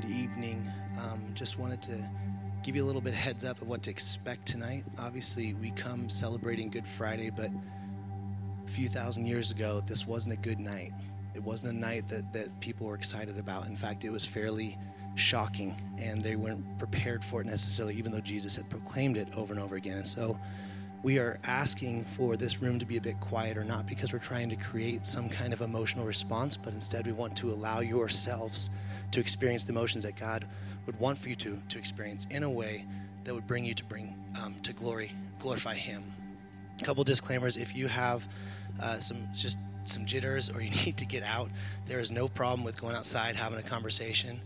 Good 0.00 0.10
evening. 0.12 0.72
Um, 0.98 1.20
just 1.34 1.58
wanted 1.58 1.82
to 1.82 1.98
give 2.62 2.74
you 2.74 2.82
a 2.82 2.86
little 2.86 3.02
bit 3.02 3.12
heads 3.12 3.44
up 3.44 3.60
of 3.60 3.68
what 3.68 3.82
to 3.82 3.90
expect 3.90 4.46
tonight. 4.46 4.82
Obviously, 4.98 5.52
we 5.54 5.72
come 5.72 6.08
celebrating 6.08 6.70
Good 6.70 6.86
Friday, 6.86 7.28
but 7.28 7.50
a 8.64 8.70
few 8.70 8.88
thousand 8.88 9.26
years 9.26 9.50
ago, 9.50 9.82
this 9.86 10.06
wasn't 10.06 10.32
a 10.32 10.38
good 10.38 10.58
night. 10.58 10.92
It 11.34 11.42
wasn't 11.42 11.74
a 11.74 11.76
night 11.78 12.08
that, 12.08 12.32
that 12.32 12.60
people 12.60 12.86
were 12.86 12.94
excited 12.94 13.36
about. 13.36 13.66
In 13.66 13.76
fact, 13.76 14.06
it 14.06 14.10
was 14.10 14.24
fairly 14.24 14.78
shocking, 15.16 15.74
and 15.98 16.22
they 16.22 16.36
weren't 16.36 16.78
prepared 16.78 17.22
for 17.22 17.42
it 17.42 17.46
necessarily, 17.46 17.94
even 17.96 18.10
though 18.10 18.20
Jesus 18.20 18.56
had 18.56 18.70
proclaimed 18.70 19.18
it 19.18 19.28
over 19.36 19.52
and 19.52 19.62
over 19.62 19.76
again. 19.76 19.98
And 19.98 20.06
so, 20.06 20.38
we 21.02 21.18
are 21.18 21.38
asking 21.44 22.04
for 22.04 22.38
this 22.38 22.62
room 22.62 22.78
to 22.78 22.86
be 22.86 22.96
a 22.96 23.00
bit 23.02 23.20
quieter, 23.20 23.64
not 23.64 23.86
because 23.86 24.14
we're 24.14 24.18
trying 24.18 24.48
to 24.48 24.56
create 24.56 25.06
some 25.06 25.28
kind 25.28 25.52
of 25.52 25.60
emotional 25.60 26.06
response, 26.06 26.56
but 26.56 26.72
instead 26.72 27.06
we 27.06 27.12
want 27.12 27.36
to 27.36 27.50
allow 27.50 27.80
yourselves 27.80 28.70
to 29.12 29.20
experience 29.20 29.64
the 29.64 29.72
emotions 29.72 30.04
that 30.04 30.16
God 30.16 30.46
would 30.86 30.98
want 30.98 31.18
for 31.18 31.28
you 31.28 31.36
to, 31.36 31.60
to 31.68 31.78
experience 31.78 32.26
in 32.30 32.42
a 32.42 32.50
way 32.50 32.84
that 33.24 33.34
would 33.34 33.46
bring 33.46 33.64
you 33.64 33.74
to 33.74 33.84
bring 33.84 34.14
um, 34.42 34.54
to 34.62 34.72
glory, 34.72 35.12
glorify 35.38 35.74
Him. 35.74 36.02
A 36.80 36.84
couple 36.84 37.04
disclaimers: 37.04 37.56
if 37.56 37.76
you 37.76 37.88
have 37.88 38.26
uh, 38.82 38.96
some 38.96 39.18
just 39.34 39.58
some 39.84 40.04
jitters 40.06 40.54
or 40.54 40.60
you 40.60 40.70
need 40.86 40.96
to 40.96 41.06
get 41.06 41.22
out, 41.22 41.50
there 41.86 42.00
is 42.00 42.10
no 42.10 42.28
problem 42.28 42.64
with 42.64 42.80
going 42.80 42.94
outside 42.94 43.36
having 43.36 43.58
a 43.58 43.62
conversation. 43.62 44.40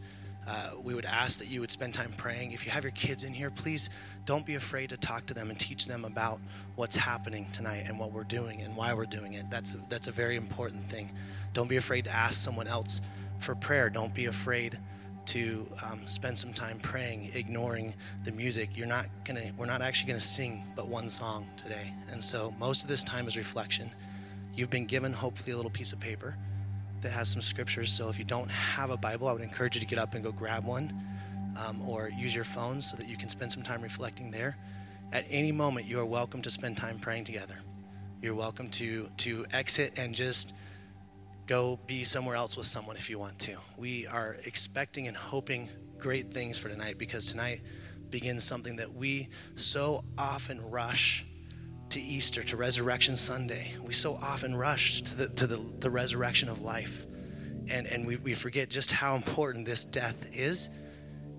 Uh, 0.47 0.73
we 0.83 0.95
would 0.95 1.07
ask 1.07 1.39
that 1.39 1.49
you 1.49 1.61
would 1.61 1.71
spend 1.71 1.95
time 1.95 2.13
praying. 2.19 2.53
If 2.53 2.67
you 2.67 2.73
have 2.73 2.85
your 2.85 2.91
kids 2.91 3.25
in 3.25 3.33
here, 3.33 3.51
please 3.51 3.89
don't 4.27 4.45
be 4.45 4.57
afraid 4.57 4.91
to 4.91 4.99
talk 4.99 5.25
to 5.27 5.35
them 5.35 5.49
and 5.49 5.59
teach 5.59 5.87
them 5.87 6.05
about 6.05 6.39
what's 6.77 6.97
happening 6.97 7.47
tonight 7.53 7.85
and 7.87 7.99
what 7.99 8.13
we're 8.13 8.25
doing 8.25 8.61
and 8.61 8.77
why 8.77 8.93
we're 8.93 9.07
doing 9.07 9.35
it. 9.35 9.49
That's 9.49 9.73
a, 9.73 9.79
that's 9.89 10.07
a 10.07 10.11
very 10.11 10.37
important 10.37 10.83
thing. 10.85 11.11
Don't 11.55 11.69
be 11.69 11.77
afraid 11.77 12.05
to 12.05 12.11
ask 12.11 12.35
someone 12.35 12.67
else 12.67 13.01
for 13.45 13.55
prayer. 13.55 13.91
Don't 13.91 14.15
be 14.15 14.27
afraid 14.27 14.79
to 15.27 15.67
um, 15.85 16.01
spend 16.07 16.37
some 16.37 16.53
time 16.53 16.79
praying, 16.81 17.31
ignoring 17.35 17.95
the 18.25 18.33
music. 18.33 18.71
You're 18.75 18.87
not 18.87 19.07
gonna. 19.25 19.53
We're 19.57 19.67
not 19.67 19.83
actually 19.83 20.09
gonna 20.09 20.21
sing 20.21 20.63
but 20.75 20.89
one 20.89 21.09
song 21.11 21.47
today, 21.57 21.93
and 22.11 22.25
so 22.25 22.55
most 22.59 22.83
of 22.83 22.89
this 22.89 23.05
time 23.05 23.29
is 23.29 23.37
reflection. 23.37 23.91
You've 24.55 24.71
been 24.71 24.87
given 24.87 25.13
hopefully 25.13 25.53
a 25.53 25.57
little 25.57 25.71
piece 25.71 25.93
of 25.93 26.01
paper 26.01 26.37
that 27.03 27.13
has 27.13 27.29
some 27.29 27.43
scriptures. 27.43 27.93
So 27.93 28.09
if 28.09 28.19
you 28.19 28.25
don't 28.25 28.51
have 28.51 28.91
a 28.91 28.97
Bible, 28.97 29.29
I 29.29 29.33
would 29.33 29.43
encourage 29.43 29.75
you 29.77 29.81
to 29.81 29.87
get 29.87 29.99
up 29.99 30.15
and 30.15 30.25
go 30.25 30.33
grab 30.33 30.65
one, 30.65 30.93
um, 31.57 31.81
or 31.87 32.09
use 32.09 32.35
your 32.35 32.45
phone 32.45 32.81
so 32.81 32.97
that 32.97 33.07
you 33.07 33.17
can 33.17 33.29
spend 33.29 33.53
some 33.53 33.63
time 33.63 33.83
reflecting 33.83 34.31
there. 34.31 34.57
At 35.13 35.27
any 35.29 35.53
moment, 35.53 35.87
you 35.87 36.01
are 36.01 36.07
welcome 36.07 36.41
to 36.43 36.51
spend 36.51 36.77
time 36.77 36.99
praying 36.99 37.25
together. 37.25 37.57
You're 38.23 38.35
welcome 38.35 38.69
to 38.71 39.09
to 39.19 39.45
exit 39.53 39.99
and 39.99 40.15
just 40.15 40.55
go 41.47 41.79
be 41.87 42.05
somewhere 42.05 42.37
else 42.37 42.57
with 42.57 42.67
someone 42.67 42.97
if 42.97 43.11
you 43.11 43.19
want 43.19 43.39
to. 43.41 43.57
We 43.77 44.07
are 44.07 44.37
expecting 44.45 45.09
and 45.09 45.17
hoping 45.17 45.69
great 45.99 46.33
things 46.33 46.59
for 46.59 46.69
tonight 46.69 46.99
because 46.99 47.31
tonight 47.31 47.61
begins 48.11 48.45
something 48.45 48.77
that 48.77 48.95
we 48.95 49.29
so 49.55 50.05
often 50.17 50.71
rush 50.71 51.25
to 51.91 52.01
Easter, 52.01 52.43
to 52.43 52.57
Resurrection 52.57 53.17
Sunday. 53.17 53.73
We 53.83 53.93
so 53.93 54.19
often 54.23 54.55
rush 54.55 55.03
to 55.03 55.17
the, 55.17 55.29
to 55.29 55.47
the, 55.47 55.57
the 55.81 55.91
resurrection 55.91 56.49
of 56.49 56.61
life. 56.61 57.07
And, 57.71 57.87
and 57.87 58.07
we, 58.07 58.17
we 58.17 58.35
forget 58.35 58.69
just 58.69 58.91
how 58.91 59.15
important 59.15 59.65
this 59.65 59.85
death 59.85 60.37
is. 60.37 60.69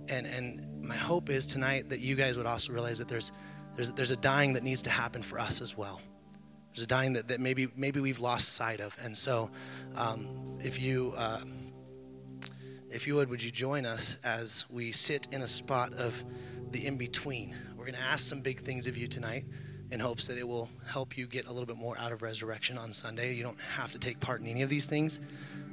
And, 0.09 0.25
and 0.25 0.83
my 0.83 0.95
hope 0.95 1.29
is 1.29 1.45
tonight 1.45 1.89
that 1.89 1.99
you 1.99 2.15
guys 2.15 2.37
would 2.37 2.45
also 2.45 2.73
realize 2.73 2.99
that 2.99 3.07
there's, 3.07 3.31
there's, 3.75 3.91
there's 3.91 4.11
a 4.11 4.17
dying 4.17 4.53
that 4.53 4.63
needs 4.63 4.81
to 4.83 4.89
happen 4.89 5.21
for 5.21 5.39
us 5.39 5.61
as 5.61 5.77
well. 5.77 6.01
There's 6.75 6.83
a 6.83 6.87
dying 6.87 7.13
that, 7.13 7.29
that 7.29 7.39
maybe, 7.39 7.69
maybe 7.77 8.01
we've 8.01 8.19
lost 8.19 8.49
sight 8.53 8.81
of. 8.81 8.97
And 9.01 9.17
so 9.17 9.49
um, 9.95 10.59
if 10.61 10.81
you 10.81 11.13
uh, 11.15 11.39
if 12.95 13.07
you 13.07 13.15
would, 13.15 13.29
would 13.29 13.43
you 13.43 13.51
join 13.51 13.85
us 13.85 14.17
as 14.23 14.65
we 14.69 14.91
sit 14.91 15.27
in 15.31 15.41
a 15.41 15.47
spot 15.47 15.93
of 15.93 16.23
the 16.71 16.85
in 16.85 16.97
between? 16.97 17.55
We're 17.75 17.85
going 17.85 17.95
to 17.95 18.01
ask 18.01 18.25
some 18.25 18.39
big 18.39 18.59
things 18.59 18.87
of 18.87 18.95
you 18.95 19.05
tonight 19.05 19.43
in 19.91 19.99
hopes 19.99 20.27
that 20.27 20.37
it 20.37 20.47
will 20.47 20.69
help 20.87 21.17
you 21.17 21.27
get 21.27 21.47
a 21.47 21.51
little 21.51 21.65
bit 21.65 21.77
more 21.77 21.97
out 21.97 22.11
of 22.11 22.21
resurrection 22.21 22.77
on 22.77 22.93
Sunday. 22.93 23.33
You 23.33 23.43
don't 23.43 23.59
have 23.59 23.91
to 23.91 23.99
take 23.99 24.19
part 24.19 24.39
in 24.39 24.47
any 24.47 24.61
of 24.61 24.69
these 24.69 24.85
things, 24.85 25.19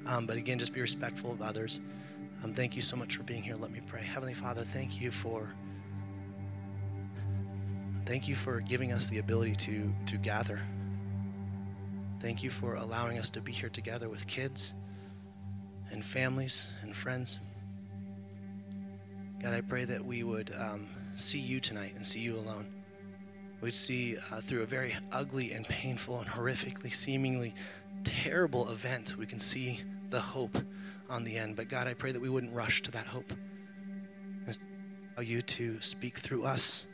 um, 0.06 0.26
but 0.26 0.36
again, 0.36 0.58
just 0.58 0.74
be 0.74 0.80
respectful 0.80 1.30
of 1.30 1.42
others. 1.42 1.80
Um, 2.42 2.52
thank 2.52 2.74
you 2.74 2.82
so 2.82 2.96
much 2.96 3.16
for 3.16 3.22
being 3.22 3.42
here. 3.42 3.54
Let 3.54 3.70
me 3.70 3.80
pray. 3.86 4.02
Heavenly 4.02 4.34
Father, 4.34 4.62
thank 4.62 5.00
you 5.00 5.10
for 5.10 5.48
thank 8.04 8.26
you 8.26 8.34
for 8.34 8.60
giving 8.60 8.92
us 8.92 9.08
the 9.08 9.18
ability 9.18 9.52
to 9.52 9.92
to 10.06 10.16
gather 10.16 10.60
Thank 12.22 12.44
you 12.44 12.50
for 12.50 12.76
allowing 12.76 13.18
us 13.18 13.30
to 13.30 13.40
be 13.40 13.50
here 13.50 13.68
together 13.68 14.08
with 14.08 14.28
kids 14.28 14.74
and 15.90 16.04
families 16.04 16.72
and 16.82 16.94
friends. 16.94 17.40
God, 19.42 19.52
I 19.52 19.60
pray 19.60 19.84
that 19.86 20.04
we 20.04 20.22
would 20.22 20.54
um, 20.56 20.86
see 21.16 21.40
you 21.40 21.58
tonight 21.58 21.94
and 21.96 22.06
see 22.06 22.20
you 22.20 22.36
alone. 22.36 22.68
We'd 23.60 23.74
see 23.74 24.18
uh, 24.30 24.40
through 24.40 24.62
a 24.62 24.66
very 24.66 24.94
ugly 25.10 25.50
and 25.50 25.66
painful 25.66 26.20
and 26.20 26.28
horrifically, 26.28 26.94
seemingly 26.94 27.54
terrible 28.04 28.70
event, 28.70 29.16
we 29.18 29.26
can 29.26 29.40
see 29.40 29.80
the 30.10 30.20
hope 30.20 30.58
on 31.10 31.24
the 31.24 31.36
end. 31.36 31.56
But 31.56 31.68
God, 31.68 31.88
I 31.88 31.94
pray 31.94 32.12
that 32.12 32.22
we 32.22 32.28
wouldn't 32.28 32.54
rush 32.54 32.82
to 32.82 32.92
that 32.92 33.06
hope. 33.06 33.32
Allow 34.46 35.22
you 35.22 35.42
to 35.42 35.80
speak 35.80 36.18
through 36.18 36.44
us 36.44 36.86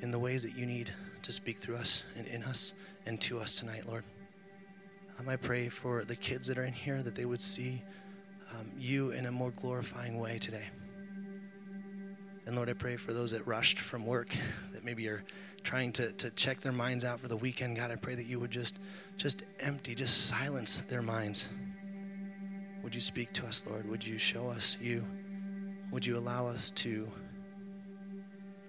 in 0.00 0.12
the 0.12 0.18
ways 0.18 0.42
that 0.44 0.56
you 0.56 0.64
need 0.64 0.92
to 1.20 1.30
speak 1.30 1.58
through 1.58 1.76
us 1.76 2.04
and 2.16 2.26
in 2.26 2.42
us 2.42 2.72
and 3.04 3.20
to 3.20 3.38
us 3.38 3.60
tonight, 3.60 3.86
Lord. 3.86 4.04
Um, 5.18 5.28
I 5.28 5.36
pray 5.36 5.68
for 5.68 6.04
the 6.04 6.16
kids 6.16 6.48
that 6.48 6.58
are 6.58 6.64
in 6.64 6.72
here 6.72 7.02
that 7.02 7.14
they 7.14 7.24
would 7.24 7.40
see 7.40 7.82
um, 8.52 8.66
you 8.78 9.10
in 9.10 9.26
a 9.26 9.32
more 9.32 9.50
glorifying 9.50 10.18
way 10.18 10.38
today. 10.38 10.64
And 12.46 12.56
Lord, 12.56 12.68
I 12.68 12.72
pray 12.72 12.96
for 12.96 13.12
those 13.12 13.30
that 13.32 13.46
rushed 13.46 13.78
from 13.78 14.04
work, 14.04 14.34
that 14.72 14.84
maybe 14.84 15.06
are 15.08 15.22
trying 15.62 15.92
to, 15.92 16.12
to 16.12 16.30
check 16.30 16.60
their 16.60 16.72
minds 16.72 17.04
out 17.04 17.20
for 17.20 17.28
the 17.28 17.36
weekend. 17.36 17.76
God, 17.76 17.90
I 17.90 17.96
pray 17.96 18.14
that 18.14 18.26
you 18.26 18.40
would 18.40 18.50
just, 18.50 18.78
just 19.16 19.42
empty, 19.60 19.94
just 19.94 20.26
silence 20.26 20.80
their 20.80 21.02
minds. 21.02 21.48
Would 22.82 22.94
you 22.94 23.00
speak 23.00 23.32
to 23.34 23.46
us, 23.46 23.64
Lord? 23.66 23.88
Would 23.88 24.06
you 24.06 24.18
show 24.18 24.48
us 24.50 24.76
you? 24.80 25.04
Would 25.92 26.04
you 26.04 26.16
allow 26.16 26.46
us 26.48 26.70
to, 26.70 27.06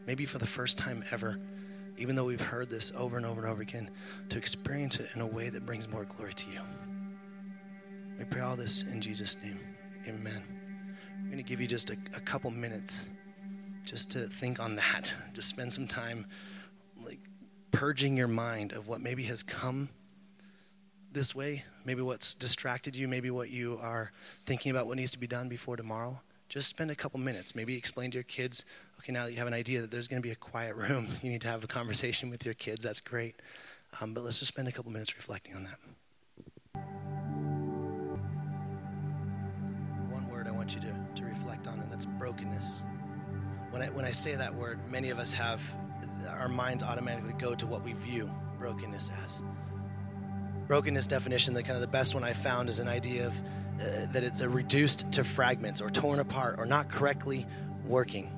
maybe 0.06 0.26
for 0.26 0.38
the 0.38 0.46
first 0.46 0.78
time 0.78 1.04
ever, 1.10 1.40
even 1.98 2.16
though 2.16 2.26
we've 2.26 2.42
heard 2.42 2.70
this 2.70 2.92
over 2.96 3.18
and 3.18 3.26
over 3.26 3.42
and 3.42 3.50
over 3.50 3.62
again, 3.62 3.90
to 4.30 4.38
experience 4.38 5.00
it 5.00 5.10
in 5.16 5.22
a 5.22 5.28
way 5.28 5.50
that 5.50 5.66
brings 5.66 5.90
more 5.90 6.06
glory 6.06 6.34
to 6.34 6.52
you. 6.52 6.60
We 8.18 8.26
pray 8.26 8.42
all 8.42 8.56
this 8.56 8.84
in 8.84 9.02
Jesus' 9.02 9.42
name. 9.44 9.60
Amen. 10.08 10.42
I'm 11.20 11.26
going 11.26 11.38
to 11.38 11.44
give 11.44 11.62
you 11.62 11.68
just 11.68 11.90
a, 11.90 11.98
a 12.16 12.20
couple 12.20 12.52
minutes 12.52 13.10
just 13.86 14.12
to 14.14 14.28
think 14.28 14.60
on 14.60 14.76
that. 14.78 15.14
Just 15.34 15.50
spend 15.50 15.74
some 15.74 15.88
time 15.88 16.26
like 17.04 17.20
purging 17.72 18.16
your 18.16 18.28
mind 18.28 18.72
of 18.72 18.88
what 18.88 19.02
maybe 19.02 19.24
has 19.24 19.44
come 19.44 19.90
this 21.12 21.36
way, 21.36 21.64
maybe 21.86 22.02
what's 22.02 22.34
distracted 22.34 22.96
you, 22.96 23.08
maybe 23.08 23.30
what 23.30 23.50
you 23.50 23.78
are 23.82 24.12
thinking 24.46 24.72
about 24.72 24.88
what 24.88 24.98
needs 24.98 25.12
to 25.12 25.20
be 25.20 25.28
done 25.28 25.48
before 25.48 25.76
tomorrow. 25.78 26.22
Just 26.50 26.70
spend 26.70 26.92
a 26.92 26.96
couple 26.96 27.20
minutes. 27.20 27.56
Maybe 27.56 27.76
explain 27.76 28.12
to 28.12 28.18
your 28.18 28.24
kids 28.24 28.66
okay, 29.04 29.12
now 29.12 29.26
that 29.26 29.32
you 29.32 29.38
have 29.38 29.48
an 29.48 29.54
idea 29.54 29.82
that 29.82 29.92
there's 29.92 30.08
going 30.08 30.22
to 30.22 30.26
be 30.26 30.32
a 30.32 30.36
quiet 30.36 30.76
room, 30.76 31.06
you 31.22 31.30
need 31.30 31.42
to 31.42 31.48
have 31.50 31.64
a 31.64 31.68
conversation 31.68 32.30
with 32.30 32.46
your 32.46 32.54
kids. 32.54 32.84
That's 32.84 33.02
great. 33.02 33.36
Um, 34.02 34.14
but 34.14 34.24
let's 34.24 34.40
just 34.40 34.54
spend 34.54 34.68
a 34.68 34.72
couple 34.72 34.92
minutes 34.92 35.16
reflecting 35.16 35.56
on 35.56 35.64
that. 35.66 35.78
One 40.10 40.28
word 40.30 40.48
I 40.48 40.52
want 40.52 40.74
you 40.74 40.82
to, 40.82 40.96
to 41.16 41.26
reflect 41.26 41.68
on, 41.68 41.80
and 41.80 41.92
that's 41.92 42.06
brokenness. 42.06 42.84
When 43.72 43.82
I, 43.82 43.90
when 43.90 44.06
I 44.06 44.12
say 44.12 44.36
that 44.36 44.54
word, 44.54 44.80
many 44.90 45.10
of 45.10 45.20
us 45.20 45.34
have 45.34 45.62
our 46.30 46.48
minds 46.48 46.84
automatically 46.84 47.34
go 47.38 47.54
to 47.56 47.68
what 47.68 47.84
we 47.84 47.94
view 47.94 48.32
brokenness 48.58 49.12
as. 49.24 49.42
Brokenness 50.68 51.08
definition, 51.08 51.54
the 51.54 51.62
kind 51.62 51.76
of 51.76 51.82
the 51.82 51.88
best 51.88 52.16
one 52.16 52.24
I 52.24 52.32
found 52.32 52.70
is 52.70 52.80
an 52.80 52.88
idea 52.88 53.28
of 53.28 53.42
uh, 53.82 54.06
that 54.14 54.24
it's 54.24 54.42
reduced 54.42 55.12
to 55.12 55.24
fragments 55.24 55.82
or 55.82 55.90
torn 55.90 56.20
apart 56.20 56.56
or 56.58 56.66
not 56.66 56.88
correctly 56.88 57.46
working 57.86 58.32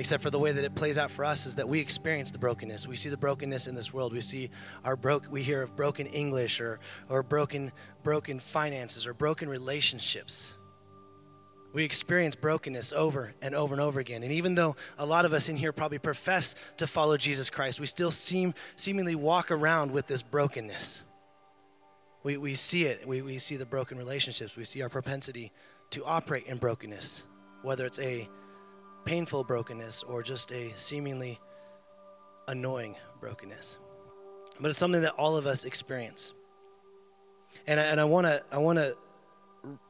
except 0.00 0.22
for 0.22 0.30
the 0.30 0.38
way 0.38 0.50
that 0.50 0.64
it 0.64 0.74
plays 0.74 0.96
out 0.96 1.10
for 1.10 1.26
us 1.26 1.44
is 1.44 1.56
that 1.56 1.68
we 1.68 1.78
experience 1.78 2.30
the 2.30 2.38
brokenness. 2.38 2.88
We 2.88 2.96
see 2.96 3.10
the 3.10 3.18
brokenness 3.18 3.68
in 3.68 3.74
this 3.74 3.92
world. 3.92 4.14
We 4.14 4.22
see 4.22 4.48
our 4.82 4.96
broke 4.96 5.30
we 5.30 5.42
hear 5.42 5.60
of 5.60 5.76
broken 5.76 6.06
English 6.06 6.58
or 6.58 6.80
or 7.10 7.22
broken 7.22 7.70
broken 8.02 8.38
finances 8.38 9.06
or 9.06 9.12
broken 9.12 9.46
relationships. 9.46 10.56
We 11.74 11.84
experience 11.84 12.34
brokenness 12.34 12.94
over 12.94 13.34
and 13.42 13.54
over 13.54 13.74
and 13.74 13.80
over 13.80 14.00
again. 14.00 14.22
And 14.22 14.32
even 14.32 14.54
though 14.54 14.74
a 14.98 15.04
lot 15.04 15.26
of 15.26 15.34
us 15.34 15.50
in 15.50 15.56
here 15.56 15.70
probably 15.70 15.98
profess 15.98 16.54
to 16.78 16.86
follow 16.86 17.18
Jesus 17.18 17.50
Christ, 17.50 17.78
we 17.78 17.84
still 17.84 18.10
seem 18.10 18.54
seemingly 18.76 19.14
walk 19.14 19.50
around 19.50 19.92
with 19.92 20.06
this 20.06 20.22
brokenness. 20.22 21.02
We, 22.22 22.38
we 22.38 22.54
see 22.54 22.84
it. 22.84 23.06
We, 23.06 23.20
we 23.20 23.36
see 23.36 23.56
the 23.56 23.66
broken 23.66 23.98
relationships. 23.98 24.56
We 24.56 24.64
see 24.64 24.80
our 24.80 24.88
propensity 24.88 25.52
to 25.90 26.02
operate 26.06 26.46
in 26.46 26.56
brokenness, 26.56 27.24
whether 27.62 27.84
it's 27.84 28.00
a 28.00 28.28
painful 29.04 29.44
brokenness 29.44 30.02
or 30.02 30.22
just 30.22 30.52
a 30.52 30.72
seemingly 30.76 31.38
annoying 32.48 32.96
brokenness. 33.20 33.76
But 34.60 34.68
it's 34.68 34.78
something 34.78 35.02
that 35.02 35.12
all 35.12 35.36
of 35.36 35.46
us 35.46 35.64
experience. 35.64 36.34
And 37.66 37.80
I, 37.80 37.84
and 37.84 38.00
I 38.00 38.04
want 38.04 38.26
to 38.26 38.42
I 38.52 38.58
want 38.58 38.78
to 38.78 38.96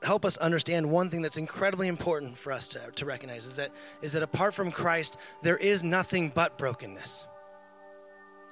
help 0.03 0.25
us 0.25 0.37
understand 0.39 0.91
one 0.91 1.11
thing 1.11 1.23
that's 1.23 1.37
incredibly 1.37 1.89
important 1.89 2.37
for 2.37 2.53
us 2.53 2.69
to, 2.69 2.81
to 2.97 3.07
recognize 3.07 3.45
is 3.47 3.57
that, 3.57 3.71
is 4.03 4.13
that 4.15 4.23
apart 4.23 4.55
from 4.55 4.71
Christ, 4.71 5.17
there 5.43 5.57
is 5.57 5.85
nothing 5.85 6.33
but 6.35 6.59
brokenness. 6.59 7.27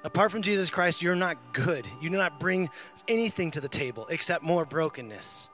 Apart 0.03 0.31
from 0.31 0.41
Jesus 0.41 0.69
Christ, 0.69 1.01
you're 1.01 1.15
not 1.15 1.53
good. 1.53 1.85
You 2.01 2.09
do 2.09 2.15
not 2.15 2.39
bring 2.39 2.69
anything 3.07 3.51
to 3.51 3.61
the 3.61 3.67
table 3.67 4.07
except 4.09 4.43
more 4.43 4.65
brokenness. 4.65 5.49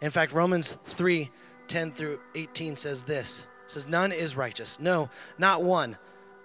In 0.00 0.10
fact, 0.10 0.32
Romans 0.32 0.76
3 0.76 1.30
10 1.66 1.92
through 1.92 2.20
18 2.34 2.76
says 2.76 3.04
this 3.04 3.46
it 3.64 3.70
says, 3.70 3.88
None 3.88 4.12
is 4.12 4.36
righteous. 4.36 4.78
No, 4.78 5.10
not 5.38 5.62
one. 5.62 5.96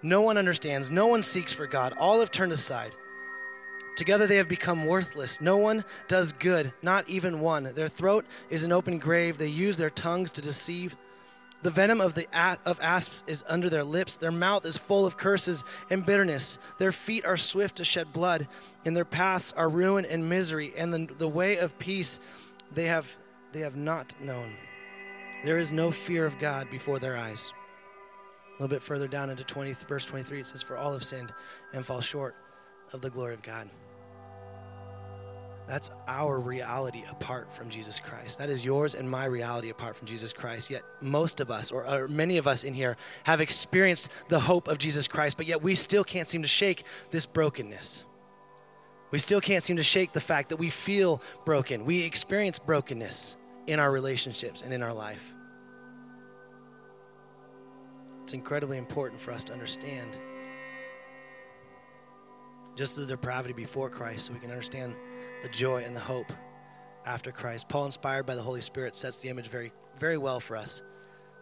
No 0.02 0.22
one 0.22 0.38
understands. 0.38 0.90
No 0.90 1.06
one 1.06 1.22
seeks 1.22 1.52
for 1.52 1.66
God. 1.66 1.92
All 1.98 2.20
have 2.20 2.30
turned 2.30 2.52
aside. 2.52 2.94
Together 3.96 4.26
they 4.26 4.36
have 4.36 4.48
become 4.48 4.86
worthless. 4.86 5.40
No 5.40 5.58
one 5.58 5.84
does 6.08 6.32
good, 6.32 6.72
not 6.80 7.08
even 7.08 7.40
one. 7.40 7.64
Their 7.74 7.88
throat 7.88 8.24
is 8.48 8.64
an 8.64 8.72
open 8.72 8.98
grave. 8.98 9.36
They 9.36 9.48
use 9.48 9.76
their 9.76 9.90
tongues 9.90 10.30
to 10.32 10.40
deceive. 10.40 10.96
The 11.62 11.70
venom 11.70 12.00
of 12.00 12.14
the 12.14 12.26
of 12.64 12.80
asps 12.80 13.22
is 13.26 13.44
under 13.46 13.68
their 13.68 13.84
lips. 13.84 14.16
Their 14.16 14.30
mouth 14.30 14.64
is 14.64 14.78
full 14.78 15.04
of 15.04 15.18
curses 15.18 15.64
and 15.90 16.06
bitterness. 16.06 16.58
Their 16.78 16.92
feet 16.92 17.26
are 17.26 17.36
swift 17.36 17.76
to 17.76 17.84
shed 17.84 18.14
blood, 18.14 18.48
and 18.86 18.96
their 18.96 19.04
paths 19.04 19.52
are 19.52 19.68
ruin 19.68 20.06
and 20.06 20.30
misery. 20.30 20.72
And 20.78 20.94
the, 20.94 21.14
the 21.14 21.28
way 21.28 21.58
of 21.58 21.78
peace 21.78 22.18
they 22.72 22.86
have 22.86 23.18
they 23.52 23.60
have 23.60 23.76
not 23.76 24.14
known. 24.22 24.56
There 25.42 25.58
is 25.58 25.72
no 25.72 25.90
fear 25.90 26.26
of 26.26 26.38
God 26.38 26.68
before 26.68 26.98
their 26.98 27.16
eyes. 27.16 27.52
A 28.50 28.62
little 28.62 28.68
bit 28.68 28.82
further 28.82 29.08
down 29.08 29.30
into 29.30 29.42
20, 29.42 29.72
verse 29.88 30.04
23, 30.04 30.40
it 30.40 30.46
says, 30.46 30.62
For 30.62 30.76
all 30.76 30.92
have 30.92 31.02
sinned 31.02 31.32
and 31.72 31.84
fall 31.84 32.02
short 32.02 32.34
of 32.92 33.00
the 33.00 33.08
glory 33.08 33.32
of 33.32 33.42
God. 33.42 33.70
That's 35.66 35.90
our 36.08 36.38
reality 36.38 37.04
apart 37.08 37.52
from 37.52 37.70
Jesus 37.70 38.00
Christ. 38.00 38.38
That 38.38 38.50
is 38.50 38.64
yours 38.64 38.94
and 38.94 39.08
my 39.08 39.24
reality 39.24 39.70
apart 39.70 39.96
from 39.96 40.08
Jesus 40.08 40.32
Christ. 40.32 40.68
Yet, 40.68 40.82
most 41.00 41.40
of 41.40 41.50
us, 41.50 41.70
or, 41.70 41.86
or, 41.86 42.08
many 42.08 42.38
of 42.38 42.46
us 42.46 42.64
in 42.64 42.74
here, 42.74 42.96
have 43.24 43.40
experienced 43.40 44.10
the 44.28 44.40
hope 44.40 44.68
of 44.68 44.78
Jesus 44.78 45.06
Christ, 45.06 45.36
but 45.36 45.46
yet 45.46 45.62
we 45.62 45.74
still 45.74 46.02
can't 46.04 46.28
seem 46.28 46.42
to 46.42 46.48
shake 46.48 46.82
this 47.12 47.24
brokenness. 47.24 48.04
We 49.10 49.20
still 49.20 49.40
can't 49.40 49.62
seem 49.62 49.76
to 49.76 49.82
shake 49.82 50.12
the 50.12 50.20
fact 50.20 50.50
that 50.50 50.56
we 50.56 50.70
feel 50.70 51.22
broken. 51.46 51.84
We 51.84 52.04
experience 52.04 52.58
brokenness 52.58 53.36
in 53.66 53.78
our 53.78 53.90
relationships 53.90 54.62
and 54.62 54.72
in 54.72 54.82
our 54.82 54.92
life. 54.92 55.34
It's 58.22 58.32
incredibly 58.32 58.78
important 58.78 59.20
for 59.20 59.32
us 59.32 59.44
to 59.44 59.52
understand 59.52 60.18
just 62.76 62.96
the 62.96 63.06
depravity 63.06 63.52
before 63.52 63.90
Christ 63.90 64.26
so 64.26 64.32
we 64.32 64.38
can 64.38 64.50
understand 64.50 64.94
the 65.42 65.48
joy 65.48 65.82
and 65.84 65.94
the 65.94 66.00
hope 66.00 66.32
after 67.04 67.32
Christ. 67.32 67.68
Paul, 67.68 67.86
inspired 67.86 68.26
by 68.26 68.34
the 68.34 68.42
Holy 68.42 68.60
Spirit, 68.60 68.96
sets 68.96 69.20
the 69.20 69.28
image 69.28 69.48
very, 69.48 69.72
very 69.98 70.16
well 70.16 70.40
for 70.40 70.56
us. 70.56 70.82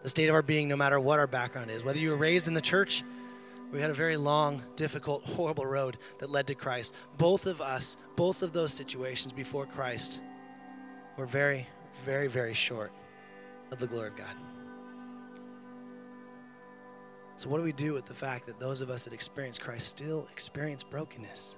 The 0.01 0.09
state 0.09 0.29
of 0.29 0.35
our 0.35 0.41
being, 0.41 0.67
no 0.67 0.75
matter 0.75 0.99
what 0.99 1.19
our 1.19 1.27
background 1.27 1.69
is. 1.69 1.83
Whether 1.83 1.99
you 1.99 2.11
were 2.11 2.17
raised 2.17 2.47
in 2.47 2.53
the 2.53 2.61
church, 2.61 3.03
we 3.71 3.81
had 3.81 3.89
a 3.89 3.93
very 3.93 4.17
long, 4.17 4.63
difficult, 4.75 5.23
horrible 5.25 5.65
road 5.65 5.97
that 6.19 6.29
led 6.29 6.47
to 6.47 6.55
Christ. 6.55 6.95
Both 7.17 7.45
of 7.45 7.61
us, 7.61 7.97
both 8.15 8.41
of 8.41 8.53
those 8.53 8.73
situations 8.73 9.33
before 9.33 9.65
Christ, 9.65 10.21
were 11.17 11.25
very, 11.25 11.67
very, 11.99 12.27
very 12.27 12.53
short 12.53 12.91
of 13.71 13.77
the 13.79 13.87
glory 13.87 14.07
of 14.09 14.15
God. 14.15 14.35
So, 17.35 17.49
what 17.49 17.57
do 17.57 17.63
we 17.63 17.71
do 17.71 17.93
with 17.93 18.05
the 18.05 18.13
fact 18.13 18.45
that 18.47 18.59
those 18.59 18.81
of 18.81 18.89
us 18.89 19.05
that 19.05 19.13
experience 19.13 19.57
Christ 19.57 19.87
still 19.87 20.27
experience 20.31 20.83
brokenness? 20.83 21.55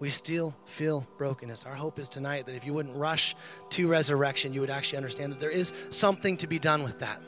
we 0.00 0.08
still 0.08 0.54
feel 0.66 1.06
brokenness. 1.16 1.64
Our 1.64 1.74
hope 1.74 1.98
is 1.98 2.08
tonight 2.08 2.46
that 2.46 2.54
if 2.54 2.66
you 2.66 2.74
wouldn't 2.74 2.96
rush 2.96 3.34
to 3.70 3.88
resurrection, 3.88 4.52
you 4.52 4.60
would 4.60 4.70
actually 4.70 4.98
understand 4.98 5.32
that 5.32 5.40
there 5.40 5.50
is 5.50 5.72
something 5.90 6.36
to 6.38 6.46
be 6.46 6.58
done 6.58 6.82
with 6.82 6.98
that. 6.98 7.20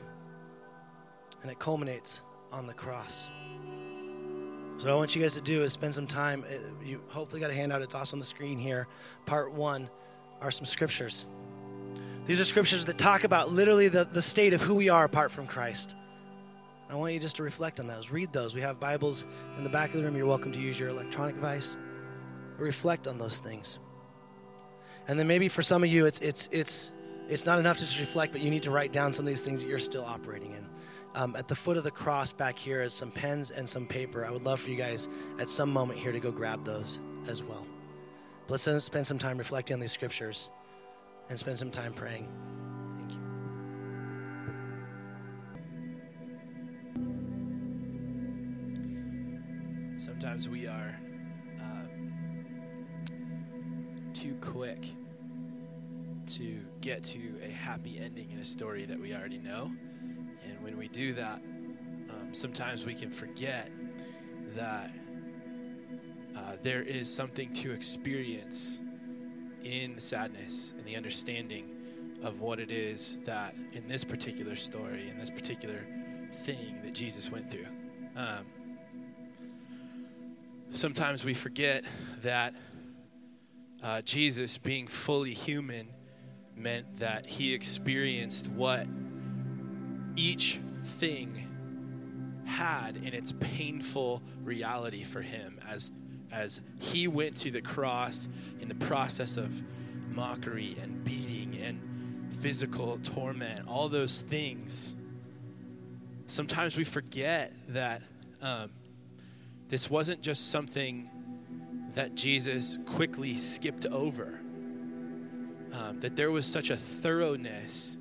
And 1.43 1.50
it 1.50 1.58
culminates 1.58 2.22
on 2.52 2.66
the 2.66 2.75
cross. 2.75 3.28
So, 4.78 4.88
what 4.88 4.93
I 4.93 4.94
want 4.96 5.16
you 5.16 5.22
guys 5.22 5.34
to 5.34 5.40
do 5.40 5.62
is 5.62 5.72
spend 5.72 5.94
some 5.94 6.06
time. 6.06 6.44
Uh, 6.46 6.84
you 6.84 7.00
hopefully 7.08 7.40
got 7.40 7.50
a 7.50 7.54
handout, 7.54 7.81
it's 7.81 7.94
also 7.94 8.16
on 8.16 8.19
the 8.19 8.26
screen 8.26 8.58
here. 8.58 8.88
Part 9.25 9.52
one 9.52 9.88
are 10.43 10.50
some 10.50 10.66
scriptures. 10.66 11.25
These 12.26 12.40
are 12.40 12.44
scriptures 12.44 12.84
that 12.87 12.99
talk 12.99 13.23
about 13.23 13.52
literally 13.52 13.87
the, 13.87 14.05
the 14.05 14.20
state 14.20 14.52
of 14.52 14.61
who 14.61 14.75
we 14.75 14.88
are 14.88 15.05
apart 15.05 15.31
from 15.31 15.46
Christ. 15.46 15.94
I 16.90 16.96
want 16.96 17.14
you 17.14 17.20
just 17.20 17.37
to 17.37 17.44
reflect 17.44 17.78
on 17.78 17.87
those. 17.87 18.11
Read 18.11 18.32
those. 18.32 18.52
We 18.52 18.62
have 18.62 18.81
Bibles 18.81 19.28
in 19.56 19.62
the 19.62 19.70
back 19.70 19.90
of 19.90 19.96
the 19.96 20.02
room. 20.02 20.17
You're 20.17 20.26
welcome 20.26 20.50
to 20.50 20.58
use 20.58 20.78
your 20.78 20.88
electronic 20.88 21.37
device 21.37 21.76
reflect 22.58 23.06
on 23.06 23.19
those 23.19 23.38
things. 23.38 23.78
And 25.08 25.19
then 25.19 25.28
maybe 25.28 25.49
for 25.49 25.62
some 25.62 25.84
of 25.84 25.90
you, 25.90 26.06
it's, 26.06 26.19
it's, 26.20 26.49
it's, 26.50 26.90
it's 27.28 27.46
not 27.46 27.58
enough 27.58 27.76
to 27.76 27.82
just 27.82 28.00
reflect, 28.00 28.32
but 28.32 28.40
you 28.40 28.50
need 28.50 28.62
to 28.64 28.70
write 28.70 28.93
down 28.93 29.12
some 29.12 29.25
of 29.25 29.29
these 29.29 29.44
things 29.44 29.62
that 29.62 29.69
you're 29.69 29.79
still 29.79 30.05
operating 30.05 30.52
in. 30.52 30.67
Um, 31.14 31.37
at 31.37 31.49
the 31.49 31.55
foot 31.55 31.76
of 31.76 31.84
the 31.84 31.90
cross 31.90 32.32
back 32.32 32.58
here 32.58 32.82
is 32.82 32.93
some 32.93 33.11
pens 33.11 33.50
and 33.50 33.69
some 33.69 33.87
paper. 33.87 34.25
I 34.25 34.31
would 34.31 34.43
love 34.43 34.58
for 34.58 34.70
you 34.70 34.76
guys 34.76 35.08
at 35.38 35.49
some 35.49 35.70
moment 35.70 35.99
here 35.99 36.12
to 36.12 36.20
go 36.20 36.32
grab 36.32 36.64
those 36.64 36.99
as 37.29 37.43
well. 37.43 37.67
But 38.46 38.67
let's 38.67 38.84
spend 38.84 39.06
some 39.06 39.19
time 39.19 39.38
reflecting 39.38 39.75
on 39.75 39.81
these 39.81 39.93
scriptures 39.93 40.50
and 41.28 41.38
spend 41.38 41.58
some 41.58 41.70
time 41.70 41.93
praying. 41.93 42.28
Thank 42.96 43.12
you. 43.12 43.20
Sometimes 49.99 50.49
we 50.49 50.67
are 50.67 50.96
too 54.26 54.34
quick 54.40 54.87
to 56.26 56.58
get 56.81 57.05
to 57.05 57.20
a 57.44 57.49
happy 57.49 58.00
ending 58.02 58.31
in 58.32 58.40
a 58.40 58.44
story 58.44 58.84
that 58.84 58.99
we 58.99 59.14
already 59.14 59.38
know. 59.38 59.70
And 60.44 60.61
when 60.62 60.76
we 60.76 60.88
do 60.88 61.12
that, 61.14 61.40
um, 62.11 62.32
sometimes 62.32 62.84
we 62.84 62.94
can 62.94 63.11
forget 63.11 63.70
that 64.56 64.90
uh, 66.37 66.56
there 66.62 66.82
is 66.82 67.12
something 67.12 67.52
to 67.52 67.72
experience 67.72 68.81
in 69.67 69.95
the 69.95 70.01
sadness 70.01 70.73
and 70.77 70.87
the 70.87 70.97
understanding 70.97 71.69
of 72.23 72.41
what 72.41 72.59
it 72.61 72.71
is 72.71 73.19
that 73.25 73.55
in 73.73 73.87
this 73.89 74.05
particular 74.05 74.57
story, 74.57 75.09
in 75.09 75.19
this 75.19 75.31
particular 75.31 75.85
thing 76.45 76.81
that 76.85 76.95
Jesus 76.95 77.31
went 77.31 77.51
through. 77.51 77.67
Um, 78.17 78.47
sometimes 80.71 81.25
we 81.25 81.35
forget 81.35 81.85
that 82.23 82.55
uh, 83.83 84.03
Jesus, 84.03 84.59
being 84.59 84.87
fully 84.87 85.35
human, 85.35 85.89
meant 86.57 86.99
that 86.99 87.27
he 87.27 87.53
experienced 87.53 88.49
what 88.49 88.87
each 90.17 90.59
thing 90.85 91.43
had 92.46 92.96
in 92.96 93.13
its 93.13 93.32
painful 93.32 94.23
reality 94.43 95.03
for 95.03 95.20
him 95.20 95.58
as 95.69 95.93
as 96.36 96.60
he 96.78 97.08
went 97.08 97.36
to 97.36 97.50
the 97.50 97.62
cross 97.62 98.28
in 98.60 98.69
the 98.69 98.74
process 98.74 99.36
of 99.36 99.62
mockery 100.14 100.76
and 100.82 101.02
beating 101.05 101.58
and 101.62 101.81
physical 102.34 102.98
torment 102.98 103.66
all 103.66 103.88
those 103.88 104.20
things 104.20 104.94
sometimes 106.26 106.76
we 106.76 106.84
forget 106.84 107.52
that 107.69 108.02
um, 108.43 108.70
this 109.69 109.90
wasn't 109.90 110.22
just 110.22 110.50
something 110.50 111.08
that 111.94 112.14
Jesus 112.14 112.78
quickly 112.86 113.34
skipped 113.36 113.86
over. 113.86 114.40
Um, 115.72 116.00
that 116.00 116.16
there 116.16 116.31
was 116.31 116.46
such 116.46 116.70
a 116.70 116.76
thoroughness 116.76 117.98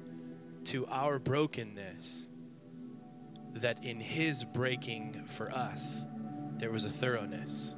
to 0.66 0.86
our 0.88 1.20
brokenness 1.20 2.30
that 3.54 3.84
in 3.84 4.00
his 4.00 4.44
breaking 4.44 5.24
for 5.26 5.52
us, 5.52 6.06
there 6.58 6.72
was 6.72 6.86
a 6.86 6.90
thoroughness. 6.90 7.76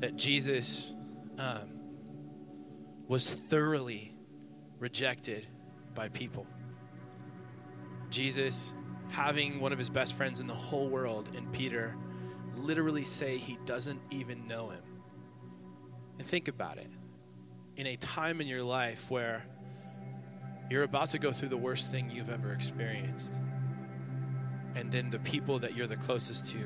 That 0.00 0.16
Jesus 0.16 0.94
um, 1.38 1.80
was 3.06 3.30
thoroughly 3.30 4.14
rejected 4.78 5.46
by 5.94 6.08
people. 6.08 6.46
Jesus, 8.10 8.72
having 9.10 9.60
one 9.60 9.72
of 9.72 9.78
his 9.78 9.90
best 9.90 10.16
friends 10.16 10.40
in 10.40 10.46
the 10.46 10.54
whole 10.54 10.88
world, 10.88 11.28
in 11.36 11.46
Peter, 11.50 11.96
literally 12.56 13.04
say 13.04 13.36
he 13.36 13.58
doesn't 13.64 14.00
even 14.10 14.46
know 14.46 14.70
him. 14.70 14.82
And 16.18 16.26
think 16.26 16.48
about 16.48 16.78
it. 16.78 16.90
In 17.76 17.86
a 17.86 17.96
time 17.96 18.40
in 18.40 18.46
your 18.46 18.62
life 18.62 19.10
where 19.10 19.44
you're 20.70 20.82
about 20.82 21.10
to 21.10 21.18
go 21.18 21.32
through 21.32 21.48
the 21.48 21.56
worst 21.56 21.90
thing 21.90 22.10
you've 22.10 22.30
ever 22.30 22.52
experienced, 22.52 23.40
and 24.74 24.90
then 24.90 25.10
the 25.10 25.18
people 25.20 25.58
that 25.58 25.76
you're 25.76 25.86
the 25.86 25.96
closest 25.96 26.46
to, 26.46 26.58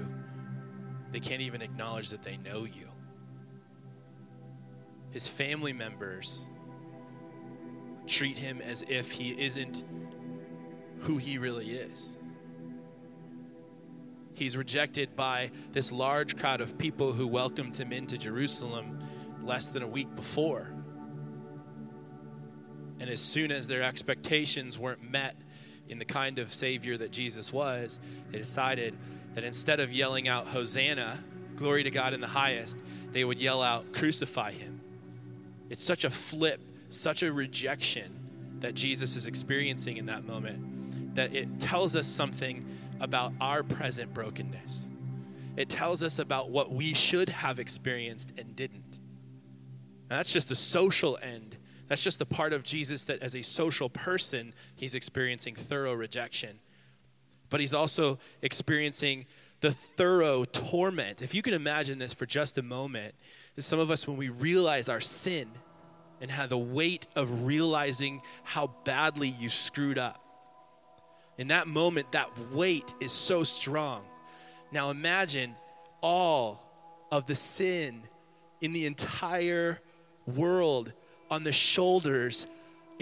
they 1.11 1.21
can't 1.21 1.43
even 1.43 1.62
acknowledge 1.62 2.11
that 2.11 2.23
they 2.23 2.37
know 2.37 2.64
you. 2.64 2.88
His 5.14 5.28
family 5.28 5.73
members 5.73 6.49
treat 8.09 8.37
him 8.37 8.61
as 8.61 8.83
if 8.88 9.12
he 9.12 9.30
isn't 9.30 9.85
who 11.02 11.18
he 11.18 11.38
really 11.38 11.71
is. 11.71 12.16
He's 14.35 14.56
rejected 14.56 15.14
by 15.14 15.52
this 15.71 15.92
large 15.92 16.37
crowd 16.37 16.61
of 16.61 16.76
people 16.78 17.12
who 17.12 17.28
welcomed 17.28 17.76
him 17.76 17.92
into 17.92 18.18
Jerusalem 18.18 18.99
less 19.40 19.68
than 19.68 19.85
a 19.85 19.87
week 19.87 20.16
before. 20.16 20.75
And 22.99 23.09
as 23.09 23.21
soon 23.21 23.52
as 23.52 23.68
their 23.68 23.85
expectations 23.85 24.80
weren't 24.80 25.09
met 25.09 25.37
in 25.88 26.00
the 26.00 26.04
kind 26.04 26.40
of 26.40 26.52
Savior 26.52 26.97
that 26.97 27.12
Jesus 27.12 27.52
was, 27.52 28.00
they 28.33 28.38
decided 28.38 28.97
that 29.35 29.44
instead 29.44 29.78
of 29.78 29.92
yelling 29.92 30.26
out, 30.26 30.49
Hosanna, 30.49 31.23
glory 31.54 31.85
to 31.85 31.90
God 31.92 32.14
in 32.14 32.21
the 32.21 32.26
highest, 32.26 32.83
they 33.12 33.25
would 33.25 33.38
yell 33.38 33.62
out, 33.62 33.92
Crucify 33.92 34.50
him. 34.50 34.74
It's 35.71 35.83
such 35.83 36.04
a 36.04 36.11
flip, 36.11 36.61
such 36.88 37.23
a 37.23 37.33
rejection 37.33 38.21
that 38.61 38.75
Jesus 38.75 39.16
is 39.16 39.26
experiencing 39.26 39.97
in 39.97 40.06
that 40.06 40.25
moment 40.25 41.14
that 41.14 41.35
it 41.35 41.61
tells 41.61 41.94
us 41.94 42.06
something 42.06 42.64
about 43.00 43.33
our 43.40 43.62
present 43.62 44.12
brokenness. 44.12 44.90
It 45.56 45.68
tells 45.68 46.02
us 46.02 46.18
about 46.18 46.50
what 46.50 46.73
we 46.73 46.94
should 46.94 47.28
have 47.28 47.61
experienced 47.61 48.33
and 48.37 48.56
didn't. 48.56 48.99
And 50.11 50.18
that's 50.18 50.33
just 50.33 50.49
the 50.49 50.56
social 50.56 51.18
end. 51.23 51.56
That's 51.87 52.02
just 52.02 52.18
the 52.18 52.26
part 52.26 52.52
of 52.52 52.64
Jesus 52.64 53.04
that, 53.04 53.23
as 53.23 53.35
a 53.35 53.42
social 53.42 53.88
person, 53.88 54.54
he's 54.75 54.94
experiencing 54.94 55.54
thorough 55.54 55.92
rejection. 55.92 56.59
But 57.50 57.61
he's 57.61 57.75
also 57.75 58.18
experiencing 58.42 59.26
the 59.61 59.71
thorough 59.71 60.44
torment. 60.44 61.23
If 61.23 61.35
you 61.35 61.42
can 61.42 61.54
imagine 61.54 61.99
this 61.99 62.12
for 62.12 62.26
just 62.26 62.59
a 62.59 62.62
moment, 62.62 63.14
that 63.56 63.62
some 63.62 63.78
of 63.78 63.90
us, 63.90 64.06
when 64.06 64.16
we 64.16 64.28
realize 64.28 64.88
our 64.88 65.00
sin 65.00 65.49
and 66.20 66.30
have 66.30 66.49
the 66.49 66.58
weight 66.58 67.06
of 67.14 67.44
realizing 67.44 68.23
how 68.42 68.70
badly 68.84 69.28
you 69.28 69.49
screwed 69.49 69.99
up, 69.99 70.20
in 71.37 71.49
that 71.49 71.66
moment, 71.66 72.12
that 72.12 72.30
weight 72.52 72.94
is 73.00 73.12
so 73.12 73.42
strong. 73.42 74.02
Now 74.70 74.90
imagine 74.90 75.54
all 76.00 76.62
of 77.11 77.26
the 77.26 77.34
sin 77.34 78.02
in 78.61 78.73
the 78.73 78.87
entire 78.87 79.80
world 80.26 80.92
on 81.30 81.42
the 81.42 81.52
shoulders, 81.52 82.46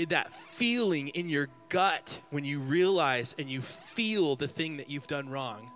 that 0.09 0.31
feeling 0.31 1.09
in 1.09 1.29
your 1.29 1.49
gut 1.69 2.21
when 2.31 2.45
you 2.45 2.59
realize 2.61 3.37
and 3.39 3.49
you 3.49 3.61
feel 3.61 4.37
the 4.37 4.49
thing 4.49 4.79
that 4.79 4.91
you've 4.91 5.07
done 5.07 5.29
wrong. 5.29 5.71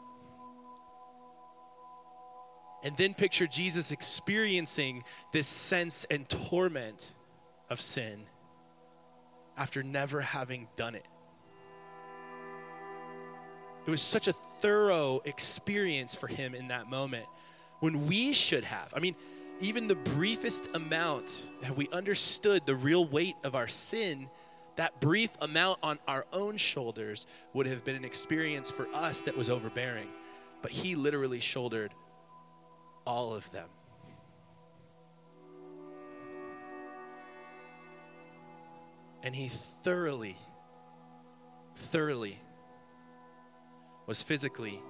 And 2.82 2.96
then 2.96 3.14
picture 3.14 3.46
Jesus 3.46 3.90
experiencing 3.90 5.02
this 5.32 5.46
sense 5.46 6.06
and 6.10 6.28
torment 6.28 7.12
of 7.68 7.80
sin 7.80 8.26
after 9.56 9.82
never 9.82 10.20
having 10.20 10.68
done 10.76 10.94
it. 10.94 11.06
It 13.86 13.90
was 13.90 14.02
such 14.02 14.28
a 14.28 14.32
thorough 14.32 15.20
experience 15.24 16.14
for 16.14 16.26
him 16.26 16.54
in 16.54 16.68
that 16.68 16.88
moment 16.90 17.26
when 17.80 18.06
we 18.06 18.32
should 18.32 18.64
have. 18.64 18.92
I 18.94 19.00
mean, 19.00 19.14
even 19.60 19.86
the 19.86 19.94
briefest 19.94 20.68
amount, 20.74 21.46
have 21.62 21.76
we 21.76 21.88
understood 21.90 22.66
the 22.66 22.74
real 22.74 23.06
weight 23.06 23.36
of 23.44 23.54
our 23.54 23.68
sin, 23.68 24.28
that 24.74 25.00
brief 25.00 25.30
amount 25.40 25.78
on 25.82 25.98
our 26.06 26.26
own 26.32 26.56
shoulders 26.56 27.26
would 27.54 27.66
have 27.66 27.84
been 27.84 27.96
an 27.96 28.04
experience 28.04 28.70
for 28.70 28.86
us 28.88 29.22
that 29.22 29.36
was 29.36 29.48
overbearing. 29.48 30.08
But 30.62 30.72
he 30.72 30.94
literally 30.94 31.40
shouldered 31.40 31.92
all 33.06 33.34
of 33.34 33.50
them. 33.50 33.68
And 39.22 39.34
he 39.34 39.48
thoroughly, 39.48 40.36
thoroughly 41.74 42.38
was 44.06 44.22
physically 44.22 44.80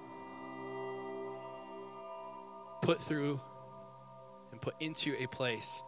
put 2.83 3.01
through 3.01 3.41
and 4.53 4.61
put 4.61 4.75
into 4.81 5.21
a 5.23 5.27
place 5.27 5.83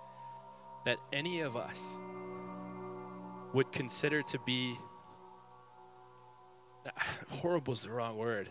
that 0.84 0.98
any 1.12 1.40
of 1.40 1.56
us 1.56 1.96
would 3.52 3.70
consider 3.72 4.22
to 4.22 4.38
be 4.40 4.76
horrible 7.28 7.74
is 7.74 7.82
the 7.82 7.90
wrong 7.90 8.16
word. 8.16 8.48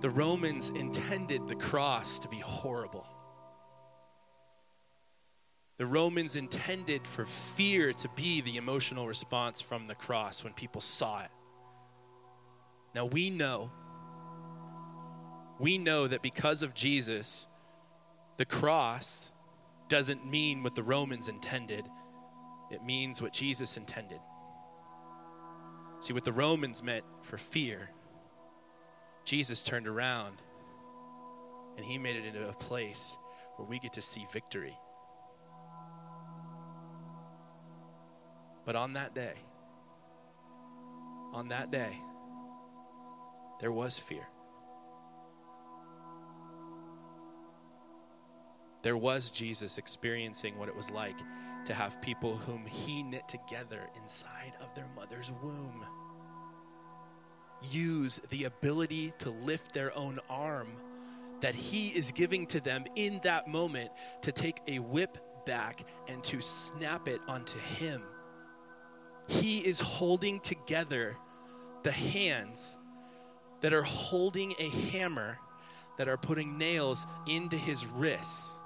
The 0.00 0.10
Romans 0.10 0.70
intended 0.70 1.48
the 1.48 1.56
cross 1.56 2.20
to 2.20 2.28
be 2.28 2.38
horrible. 2.38 3.06
The 5.76 5.86
Romans 5.86 6.36
intended 6.36 7.06
for 7.06 7.24
fear 7.24 7.92
to 7.92 8.08
be 8.16 8.40
the 8.40 8.56
emotional 8.56 9.06
response 9.06 9.60
from 9.60 9.86
the 9.86 9.94
cross 9.94 10.44
when 10.44 10.52
people 10.52 10.80
saw 10.80 11.22
it. 11.22 11.30
Now 12.94 13.06
we 13.06 13.30
know, 13.30 13.70
we 15.58 15.78
know 15.78 16.06
that 16.06 16.22
because 16.22 16.62
of 16.62 16.74
Jesus, 16.74 17.46
the 18.38 18.44
cross 18.44 19.30
doesn't 19.88 20.28
mean 20.28 20.62
what 20.62 20.74
the 20.74 20.82
Romans 20.82 21.28
intended, 21.28 21.84
it 22.70 22.84
means 22.84 23.22
what 23.22 23.32
Jesus 23.32 23.76
intended. 23.76 24.20
See, 26.00 26.12
what 26.12 26.24
the 26.24 26.32
Romans 26.32 26.82
meant 26.82 27.04
for 27.22 27.38
fear, 27.38 27.90
Jesus 29.28 29.62
turned 29.62 29.86
around 29.86 30.40
and 31.76 31.84
he 31.84 31.98
made 31.98 32.16
it 32.16 32.24
into 32.24 32.48
a 32.48 32.52
place 32.54 33.18
where 33.56 33.68
we 33.68 33.78
get 33.78 33.92
to 33.92 34.00
see 34.00 34.26
victory. 34.32 34.74
But 38.64 38.74
on 38.74 38.94
that 38.94 39.14
day, 39.14 39.34
on 41.34 41.48
that 41.48 41.70
day, 41.70 41.92
there 43.60 43.70
was 43.70 43.98
fear. 43.98 44.26
There 48.80 48.96
was 48.96 49.30
Jesus 49.30 49.76
experiencing 49.76 50.58
what 50.58 50.70
it 50.70 50.76
was 50.76 50.90
like 50.90 51.18
to 51.66 51.74
have 51.74 52.00
people 52.00 52.34
whom 52.34 52.64
he 52.64 53.02
knit 53.02 53.28
together 53.28 53.90
inside 54.00 54.54
of 54.62 54.74
their 54.74 54.88
mother's 54.96 55.30
womb 55.42 55.84
use 57.62 58.18
the 58.30 58.44
ability 58.44 59.12
to 59.18 59.30
lift 59.30 59.74
their 59.74 59.96
own 59.96 60.18
arm 60.28 60.68
that 61.40 61.54
he 61.54 61.88
is 61.88 62.12
giving 62.12 62.46
to 62.46 62.60
them 62.60 62.84
in 62.96 63.20
that 63.22 63.48
moment 63.48 63.90
to 64.22 64.32
take 64.32 64.60
a 64.66 64.78
whip 64.78 65.18
back 65.46 65.84
and 66.08 66.22
to 66.24 66.40
snap 66.40 67.08
it 67.08 67.20
onto 67.28 67.58
him. 67.58 68.02
He 69.28 69.58
is 69.60 69.80
holding 69.80 70.40
together 70.40 71.16
the 71.82 71.92
hands 71.92 72.76
that 73.60 73.72
are 73.72 73.82
holding 73.82 74.54
a 74.58 74.68
hammer 74.90 75.38
that 75.96 76.08
are 76.08 76.16
putting 76.16 76.58
nails 76.58 77.06
into 77.28 77.56
his 77.56 77.86
wrists, 77.86 78.58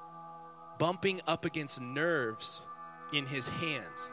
bumping 0.79 1.21
up 1.27 1.45
against 1.45 1.81
nerves 1.81 2.67
in 3.13 3.27
his 3.27 3.49
hands. 3.49 4.13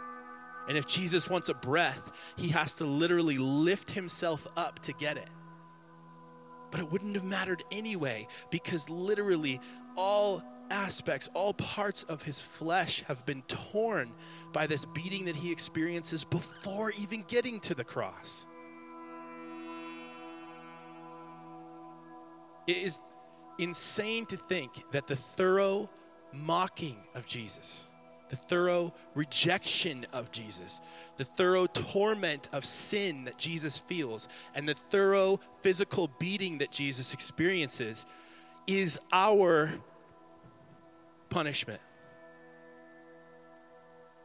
And 0.70 0.78
if 0.78 0.86
Jesus 0.86 1.30
wants 1.30 1.50
a 1.50 1.56
breath, 1.56 2.12
he 2.38 2.50
has 2.50 2.76
to 2.76 2.86
literally 2.86 3.40
lift 3.40 3.90
himself 3.90 4.48
up 4.56 4.80
to 4.84 4.94
get 4.94 5.18
it. 5.18 5.28
But 6.70 6.80
it 6.80 6.92
wouldn't 6.92 7.16
have 7.16 7.24
mattered 7.24 7.64
anyway 7.72 8.28
because 8.52 8.88
literally 8.88 9.60
all 9.98 10.44
aspects, 10.70 11.28
all 11.34 11.56
parts 11.56 12.04
of 12.04 12.22
his 12.22 12.40
flesh 12.40 13.02
have 13.08 13.26
been 13.26 13.42
torn 13.48 14.12
by 14.54 14.68
this 14.68 14.86
beating 14.86 15.26
that 15.26 15.36
he 15.36 15.52
experiences 15.52 16.24
before 16.24 16.92
even 17.02 17.24
getting 17.28 17.60
to 17.62 17.74
the 17.74 17.84
cross. 17.84 18.46
It 22.68 22.78
is 22.78 23.00
insane 23.58 24.28
to 24.28 24.38
think 24.38 24.92
that 24.92 25.08
the 25.08 25.16
thorough 25.16 25.90
mocking 26.32 26.98
of 27.16 27.26
Jesus, 27.26 27.88
the 28.30 28.36
thorough 28.36 28.94
rejection 29.16 30.06
of 30.14 30.32
Jesus, 30.32 30.82
the 31.18 31.26
thorough 31.26 31.66
torment 31.66 32.48
of 32.54 32.64
sin 32.64 33.26
that 33.26 33.38
Jesus 33.38 33.78
feels, 33.78 34.28
and 34.56 34.70
the 34.70 34.76
thorough 34.76 35.40
physical 35.62 36.10
beating 36.20 36.60
that 36.60 36.72
Jesus 36.72 37.14
experiences 37.14 38.06
is 38.68 39.00
our 39.12 39.72
punishment. 41.30 41.82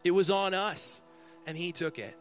It 0.05 0.11
was 0.11 0.31
on 0.31 0.53
us, 0.53 1.03
and 1.47 1.57
He 1.57 1.73
took 1.73 1.99
it. 1.99 2.17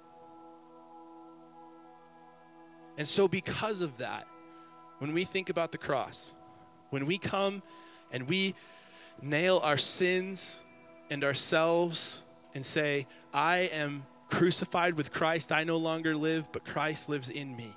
And 2.98 3.08
so, 3.08 3.28
because 3.28 3.82
of 3.82 3.98
that, 3.98 4.26
when 5.00 5.14
we 5.14 5.26
think 5.26 5.50
about 5.50 5.74
the 5.74 5.78
cross, 5.78 6.32
when 6.92 7.06
we 7.06 7.18
come 7.18 7.62
and 8.12 8.30
we 8.30 8.56
nail 9.22 9.60
our 9.64 9.78
sins 9.78 10.64
and 11.14 11.24
ourselves 11.24 12.24
and 12.56 12.66
say, 12.66 13.06
I 13.32 13.70
am 13.72 14.04
crucified 14.30 14.96
with 14.96 15.14
Christ, 15.14 15.52
I 15.52 15.64
no 15.64 15.78
longer 15.78 16.16
live, 16.16 16.52
but 16.52 16.66
Christ 16.66 17.08
lives 17.08 17.30
in 17.30 17.56
me. 17.56 17.72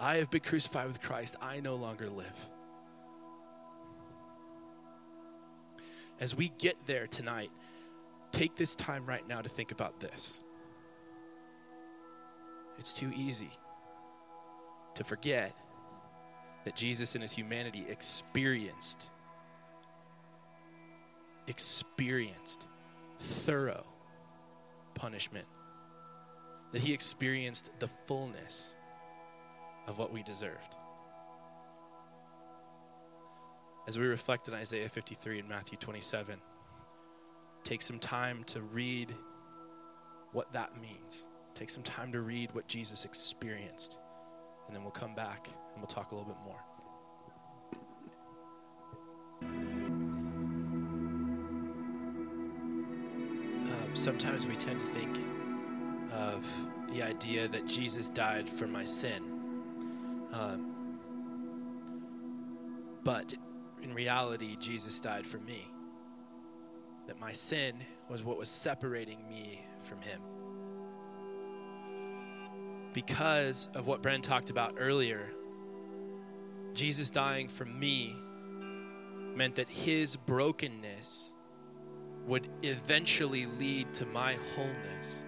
I 0.00 0.16
have 0.16 0.30
been 0.30 0.40
crucified 0.40 0.86
with 0.88 1.02
Christ, 1.02 1.36
I 1.42 1.60
no 1.60 1.74
longer 1.74 2.08
live. 2.08 2.46
As 6.18 6.34
we 6.34 6.52
get 6.58 6.74
there 6.86 7.06
tonight, 7.06 7.50
take 8.32 8.56
this 8.56 8.74
time 8.74 9.04
right 9.04 9.26
now 9.28 9.42
to 9.42 9.50
think 9.50 9.70
about 9.70 10.00
this. 10.00 10.42
It's 12.78 12.94
too 12.94 13.12
easy 13.14 13.50
to 14.94 15.04
forget 15.04 15.54
that 16.64 16.74
Jesus 16.76 17.14
in 17.14 17.20
his 17.20 17.32
humanity 17.32 17.84
experienced 17.90 19.10
experienced 21.50 22.66
thorough 23.18 23.84
punishment, 24.94 25.46
that 26.72 26.80
he 26.80 26.94
experienced 26.94 27.70
the 27.80 27.88
fullness 27.88 28.74
of 29.86 29.98
what 29.98 30.12
we 30.12 30.22
deserved. 30.22 30.76
As 33.88 33.98
we 33.98 34.06
reflect 34.06 34.48
on 34.48 34.54
Isaiah 34.54 34.88
53 34.88 35.40
and 35.40 35.48
Matthew 35.48 35.76
27, 35.76 36.38
take 37.64 37.82
some 37.82 37.98
time 37.98 38.44
to 38.44 38.60
read 38.62 39.14
what 40.32 40.52
that 40.52 40.80
means. 40.80 41.26
Take 41.54 41.70
some 41.70 41.82
time 41.82 42.12
to 42.12 42.20
read 42.20 42.54
what 42.54 42.68
Jesus 42.68 43.04
experienced, 43.04 43.98
and 44.66 44.76
then 44.76 44.84
we'll 44.84 44.92
come 44.92 45.14
back 45.14 45.48
and 45.72 45.78
we'll 45.78 45.88
talk 45.88 46.12
a 46.12 46.14
little 46.14 46.32
bit 46.32 46.40
more. 49.42 49.69
Sometimes 54.00 54.46
we 54.46 54.56
tend 54.56 54.80
to 54.80 54.86
think 54.86 55.18
of 56.10 56.48
the 56.90 57.02
idea 57.02 57.46
that 57.46 57.66
Jesus 57.66 58.08
died 58.08 58.48
for 58.48 58.66
my 58.66 58.82
sin. 58.82 59.22
Um, 60.32 60.96
but 63.04 63.34
in 63.82 63.92
reality, 63.92 64.56
Jesus 64.58 65.02
died 65.02 65.26
for 65.26 65.36
me. 65.40 65.70
That 67.08 67.20
my 67.20 67.32
sin 67.32 67.74
was 68.08 68.24
what 68.24 68.38
was 68.38 68.48
separating 68.48 69.18
me 69.28 69.60
from 69.82 70.00
Him. 70.00 70.22
Because 72.94 73.68
of 73.74 73.86
what 73.86 74.02
Bren 74.02 74.22
talked 74.22 74.48
about 74.48 74.76
earlier, 74.78 75.30
Jesus 76.72 77.10
dying 77.10 77.48
for 77.48 77.66
me 77.66 78.16
meant 79.34 79.56
that 79.56 79.68
His 79.68 80.16
brokenness 80.16 81.34
would 82.30 82.48
eventually 82.62 83.46
lead 83.58 83.92
to 83.92 84.06
my 84.06 84.36
wholeness. 84.54 85.26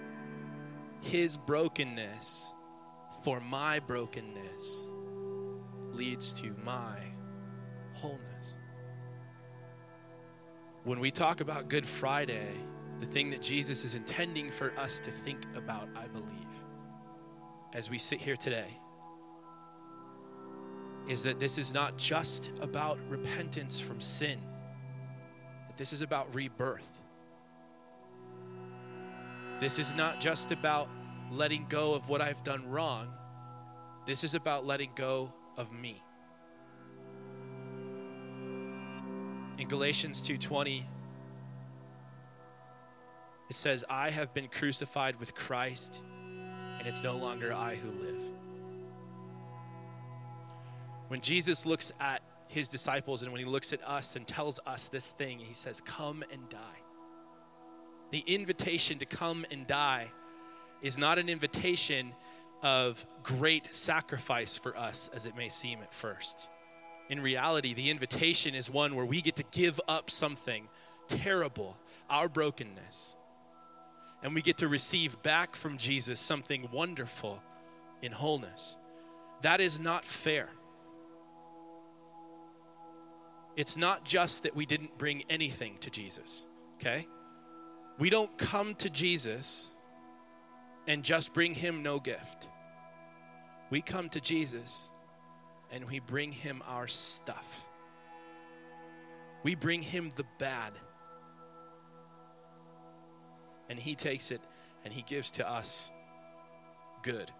His 1.00 1.36
brokenness 1.36 2.52
for 3.24 3.40
my 3.40 3.80
brokenness 3.80 4.88
leads 5.90 6.32
to 6.34 6.54
my 6.64 6.96
wholeness. 7.92 8.56
When 10.84 11.00
we 11.00 11.10
talk 11.10 11.40
about 11.40 11.66
Good 11.66 11.84
Friday, 11.84 12.54
the 13.00 13.06
thing 13.06 13.30
that 13.30 13.42
Jesus 13.42 13.84
is 13.84 13.96
intending 13.96 14.48
for 14.48 14.72
us 14.78 15.00
to 15.00 15.10
think 15.10 15.44
about, 15.56 15.88
I 15.96 16.06
believe, 16.06 16.28
as 17.72 17.90
we 17.90 17.98
sit 17.98 18.20
here 18.20 18.36
today, 18.36 18.78
is 21.08 21.24
that 21.24 21.40
this 21.40 21.58
is 21.58 21.74
not 21.74 21.98
just 21.98 22.52
about 22.60 22.96
repentance 23.08 23.80
from 23.80 24.00
sin, 24.00 24.38
this 25.76 25.92
is 25.92 26.02
about 26.02 26.34
rebirth. 26.34 27.00
This 29.58 29.78
is 29.78 29.94
not 29.94 30.20
just 30.20 30.50
about 30.52 30.88
letting 31.30 31.66
go 31.68 31.94
of 31.94 32.08
what 32.08 32.20
I've 32.20 32.42
done 32.42 32.68
wrong. 32.68 33.08
This 34.06 34.24
is 34.24 34.34
about 34.34 34.66
letting 34.66 34.90
go 34.94 35.32
of 35.56 35.72
me. 35.72 36.02
In 39.58 39.68
Galatians 39.68 40.20
2:20 40.20 40.84
it 43.48 43.54
says, 43.54 43.84
"I 43.88 44.10
have 44.10 44.32
been 44.34 44.48
crucified 44.48 45.16
with 45.16 45.34
Christ, 45.34 46.02
and 46.78 46.86
it's 46.86 47.02
no 47.02 47.16
longer 47.16 47.52
I 47.52 47.76
who 47.76 47.90
live." 47.90 48.20
When 51.08 51.20
Jesus 51.20 51.66
looks 51.66 51.92
at 52.00 52.22
his 52.52 52.68
disciples 52.68 53.22
and 53.22 53.32
when 53.32 53.40
he 53.40 53.46
looks 53.46 53.72
at 53.72 53.82
us 53.82 54.14
and 54.14 54.26
tells 54.26 54.60
us 54.66 54.88
this 54.88 55.08
thing, 55.08 55.38
he 55.38 55.54
says, 55.54 55.80
"Come 55.80 56.22
and 56.30 56.48
die." 56.48 56.82
The 58.10 58.20
invitation 58.20 58.98
to 58.98 59.06
come 59.06 59.46
and 59.50 59.66
die 59.66 60.12
is 60.82 60.98
not 60.98 61.18
an 61.18 61.28
invitation 61.28 62.14
of 62.62 63.06
great 63.22 63.72
sacrifice 63.74 64.58
for 64.58 64.76
us 64.76 65.08
as 65.14 65.26
it 65.26 65.34
may 65.34 65.48
seem 65.48 65.80
at 65.82 65.94
first. 65.94 66.48
In 67.08 67.20
reality, 67.20 67.74
the 67.74 67.90
invitation 67.90 68.54
is 68.54 68.70
one 68.70 68.94
where 68.94 69.04
we 69.06 69.20
get 69.22 69.36
to 69.36 69.44
give 69.44 69.80
up 69.88 70.10
something 70.10 70.68
terrible, 71.08 71.76
our 72.08 72.28
brokenness, 72.28 73.16
and 74.22 74.34
we 74.34 74.42
get 74.42 74.58
to 74.58 74.68
receive 74.68 75.20
back 75.22 75.56
from 75.56 75.78
Jesus 75.78 76.20
something 76.20 76.70
wonderful 76.70 77.42
in 78.02 78.12
wholeness. 78.12 78.78
That 79.40 79.60
is 79.60 79.80
not 79.80 80.04
fair. 80.04 80.50
It's 83.56 83.76
not 83.76 84.04
just 84.04 84.44
that 84.44 84.56
we 84.56 84.66
didn't 84.66 84.96
bring 84.98 85.24
anything 85.28 85.76
to 85.80 85.90
Jesus, 85.90 86.46
okay? 86.76 87.06
We 87.98 88.08
don't 88.10 88.36
come 88.38 88.74
to 88.76 88.88
Jesus 88.88 89.70
and 90.86 91.04
just 91.04 91.32
bring 91.32 91.54
him 91.54 91.82
no 91.82 92.00
gift. 92.00 92.48
We 93.70 93.82
come 93.82 94.08
to 94.10 94.20
Jesus 94.20 94.88
and 95.70 95.84
we 95.84 96.00
bring 96.00 96.32
him 96.32 96.62
our 96.66 96.86
stuff. 96.86 97.66
We 99.42 99.54
bring 99.54 99.82
him 99.82 100.12
the 100.16 100.24
bad. 100.38 100.72
And 103.68 103.78
he 103.78 103.94
takes 103.94 104.30
it 104.30 104.40
and 104.84 104.92
he 104.92 105.02
gives 105.02 105.30
to 105.32 105.48
us 105.48 105.90
good. 107.02 107.30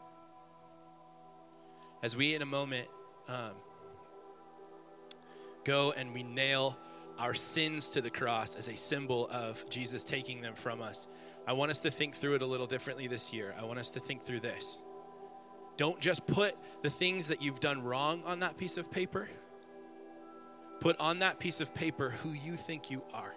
As 2.03 2.17
we, 2.17 2.35
in 2.35 2.43
a 2.43 2.47
moment, 2.47 2.89
um, 3.29 3.53
go 5.65 5.93
and 5.93 6.13
we 6.13 6.23
nail 6.23 6.77
our 7.19 7.35
sins 7.35 7.91
to 7.91 8.01
the 8.01 8.11
cross 8.11 8.57
as 8.57 8.69
a 8.69 8.77
symbol 8.77 9.29
of 9.31 9.69
Jesus 9.71 10.05
taking 10.05 10.41
them 10.41 10.55
from 10.55 10.83
us, 10.83 11.07
I 11.47 11.53
want 11.53 11.71
us 11.71 11.81
to 11.81 11.91
think 11.91 12.15
through 12.15 12.37
it 12.37 12.43
a 12.43 12.47
little 12.47 12.67
differently 12.67 13.07
this 13.07 13.33
year. 13.33 13.55
I 13.59 13.65
want 13.65 13.79
us 13.79 13.91
to 13.91 14.01
think 14.01 14.23
through 14.25 14.41
this. 14.41 14.83
Don't 15.77 15.99
just 16.01 16.27
put 16.27 16.57
the 16.83 16.91
things 16.91 17.29
that 17.29 17.43
you've 17.43 17.61
done 17.61 17.83
wrong 17.83 18.23
on 18.25 18.41
that 18.41 18.57
piece 18.57 18.77
of 18.77 18.91
paper. 18.91 19.29
Put 20.81 20.99
on 20.99 21.21
that 21.21 21.39
piece 21.39 21.61
of 21.61 21.75
paper 21.75 22.11
who 22.11 22.33
you 22.33 22.55
think 22.55 22.91
you 22.91 23.03
are. 23.15 23.35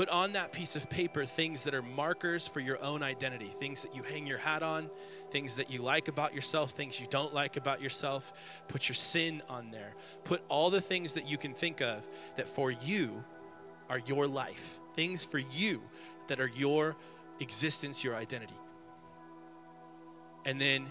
Put 0.00 0.08
on 0.08 0.32
that 0.32 0.50
piece 0.50 0.76
of 0.76 0.88
paper 0.88 1.26
things 1.26 1.64
that 1.64 1.74
are 1.74 1.82
markers 1.82 2.48
for 2.48 2.60
your 2.60 2.82
own 2.82 3.02
identity, 3.02 3.48
things 3.58 3.82
that 3.82 3.94
you 3.94 4.02
hang 4.02 4.26
your 4.26 4.38
hat 4.38 4.62
on, 4.62 4.88
things 5.30 5.56
that 5.56 5.70
you 5.70 5.82
like 5.82 6.08
about 6.08 6.34
yourself, 6.34 6.70
things 6.70 6.98
you 6.98 7.06
don't 7.10 7.34
like 7.34 7.58
about 7.58 7.82
yourself. 7.82 8.64
Put 8.66 8.88
your 8.88 8.94
sin 8.94 9.42
on 9.50 9.70
there. 9.70 9.94
Put 10.24 10.40
all 10.48 10.70
the 10.70 10.80
things 10.80 11.12
that 11.12 11.28
you 11.28 11.36
can 11.36 11.52
think 11.52 11.82
of 11.82 12.08
that 12.36 12.48
for 12.48 12.70
you 12.70 13.22
are 13.90 13.98
your 14.06 14.26
life, 14.26 14.78
things 14.94 15.26
for 15.26 15.36
you 15.36 15.82
that 16.28 16.40
are 16.40 16.50
your 16.56 16.96
existence, 17.40 18.02
your 18.02 18.14
identity. 18.14 18.56
And 20.46 20.58
then 20.58 20.86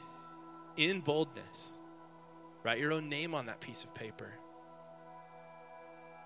in 0.78 1.00
boldness, 1.00 1.80
write 2.62 2.78
your 2.78 2.92
own 2.92 3.10
name 3.10 3.34
on 3.34 3.48
that 3.48 3.60
piece 3.60 3.84
of 3.84 3.92
paper. 3.96 4.30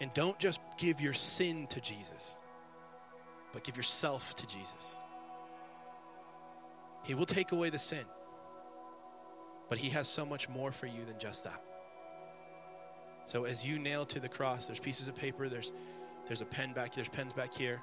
And 0.02 0.14
don't 0.14 0.38
just 0.38 0.60
give 0.78 1.00
your 1.00 1.14
sin 1.14 1.66
to 1.68 1.80
Jesus 1.80 2.36
but 3.54 3.64
give 3.64 3.78
yourself 3.78 4.36
to 4.36 4.48
Jesus. 4.48 5.00
He 7.04 7.14
will 7.14 7.26
take 7.26 7.52
away 7.54 7.70
the 7.70 7.80
sin, 7.80 8.06
but 9.70 9.78
He 9.78 9.90
has 9.92 10.08
so 10.10 10.26
much 10.26 10.50
more 10.50 10.72
for 10.72 10.88
you 10.88 11.06
than 11.06 11.20
just 11.20 11.46
that. 11.46 11.64
So 13.26 13.46
as 13.46 13.66
you 13.66 13.80
nail 13.80 14.06
to 14.08 14.20
the 14.20 14.28
cross, 14.28 14.68
there's 14.68 14.80
pieces 14.80 15.08
of 15.08 15.16
paper, 15.16 15.48
there's 15.48 15.72
there's 16.26 16.42
a 16.42 16.46
pen 16.46 16.74
back, 16.74 16.94
here, 16.94 17.04
there's 17.04 17.10
pens 17.10 17.34
back 17.34 17.54
here. 17.54 17.82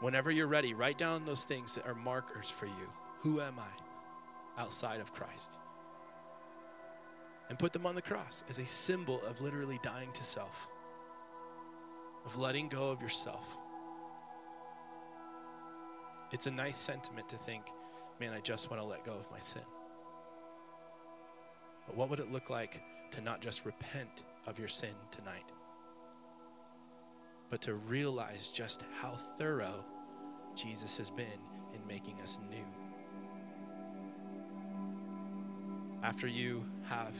Whenever 0.00 0.30
you're 0.30 0.46
ready, 0.46 0.74
write 0.74 0.98
down 0.98 1.24
those 1.24 1.44
things 1.44 1.74
that 1.74 1.86
are 1.86 1.94
markers 1.94 2.50
for 2.50 2.66
you. 2.66 2.90
Who 3.20 3.40
am 3.40 3.58
I 3.58 4.60
outside 4.62 5.00
of 5.00 5.12
Christ? 5.12 5.58
And 7.48 7.58
put 7.58 7.72
them 7.72 7.86
on 7.86 7.94
the 7.94 8.02
cross 8.02 8.44
as 8.48 8.58
a 8.58 8.66
symbol 8.66 9.20
of 9.24 9.40
literally 9.40 9.78
dying 9.82 10.12
to 10.12 10.24
self, 10.24 10.68
of 12.24 12.38
letting 12.38 12.68
go 12.68 12.90
of 12.90 13.02
yourself. 13.02 13.56
It's 16.34 16.48
a 16.48 16.50
nice 16.50 16.76
sentiment 16.76 17.28
to 17.28 17.36
think, 17.36 17.62
man, 18.18 18.32
I 18.32 18.40
just 18.40 18.68
want 18.68 18.82
to 18.82 18.88
let 18.88 19.04
go 19.04 19.12
of 19.12 19.30
my 19.30 19.38
sin. 19.38 19.62
But 21.86 21.96
what 21.96 22.10
would 22.10 22.18
it 22.18 22.32
look 22.32 22.50
like 22.50 22.82
to 23.12 23.20
not 23.20 23.40
just 23.40 23.64
repent 23.64 24.24
of 24.48 24.58
your 24.58 24.66
sin 24.66 24.96
tonight, 25.12 25.52
but 27.50 27.62
to 27.62 27.74
realize 27.74 28.48
just 28.48 28.82
how 29.00 29.12
thorough 29.12 29.84
Jesus 30.56 30.98
has 30.98 31.08
been 31.08 31.38
in 31.72 31.86
making 31.86 32.20
us 32.20 32.40
new? 32.50 32.66
After 36.02 36.26
you 36.26 36.64
have 36.88 37.14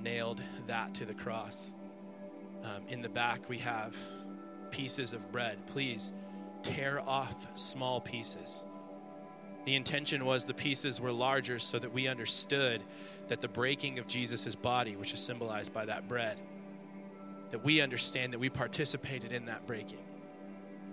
nailed 0.00 0.40
that 0.68 0.94
to 0.94 1.04
the 1.04 1.14
cross, 1.14 1.72
um, 2.62 2.84
in 2.86 3.02
the 3.02 3.08
back 3.08 3.48
we 3.48 3.58
have 3.58 3.96
pieces 4.70 5.12
of 5.12 5.32
bread. 5.32 5.58
Please 5.66 6.12
tear 6.64 7.00
off 7.06 7.46
small 7.56 8.00
pieces. 8.00 8.66
The 9.66 9.76
intention 9.76 10.26
was 10.26 10.44
the 10.44 10.54
pieces 10.54 11.00
were 11.00 11.12
larger 11.12 11.58
so 11.58 11.78
that 11.78 11.92
we 11.92 12.08
understood 12.08 12.82
that 13.28 13.40
the 13.40 13.48
breaking 13.48 13.98
of 13.98 14.06
Jesus' 14.08 14.54
body, 14.54 14.96
which 14.96 15.12
is 15.14 15.20
symbolized 15.20 15.72
by 15.72 15.86
that 15.86 16.08
bread, 16.08 16.38
that 17.50 17.64
we 17.64 17.80
understand 17.80 18.32
that 18.32 18.40
we 18.40 18.50
participated 18.50 19.32
in 19.32 19.46
that 19.46 19.66
breaking. 19.66 20.00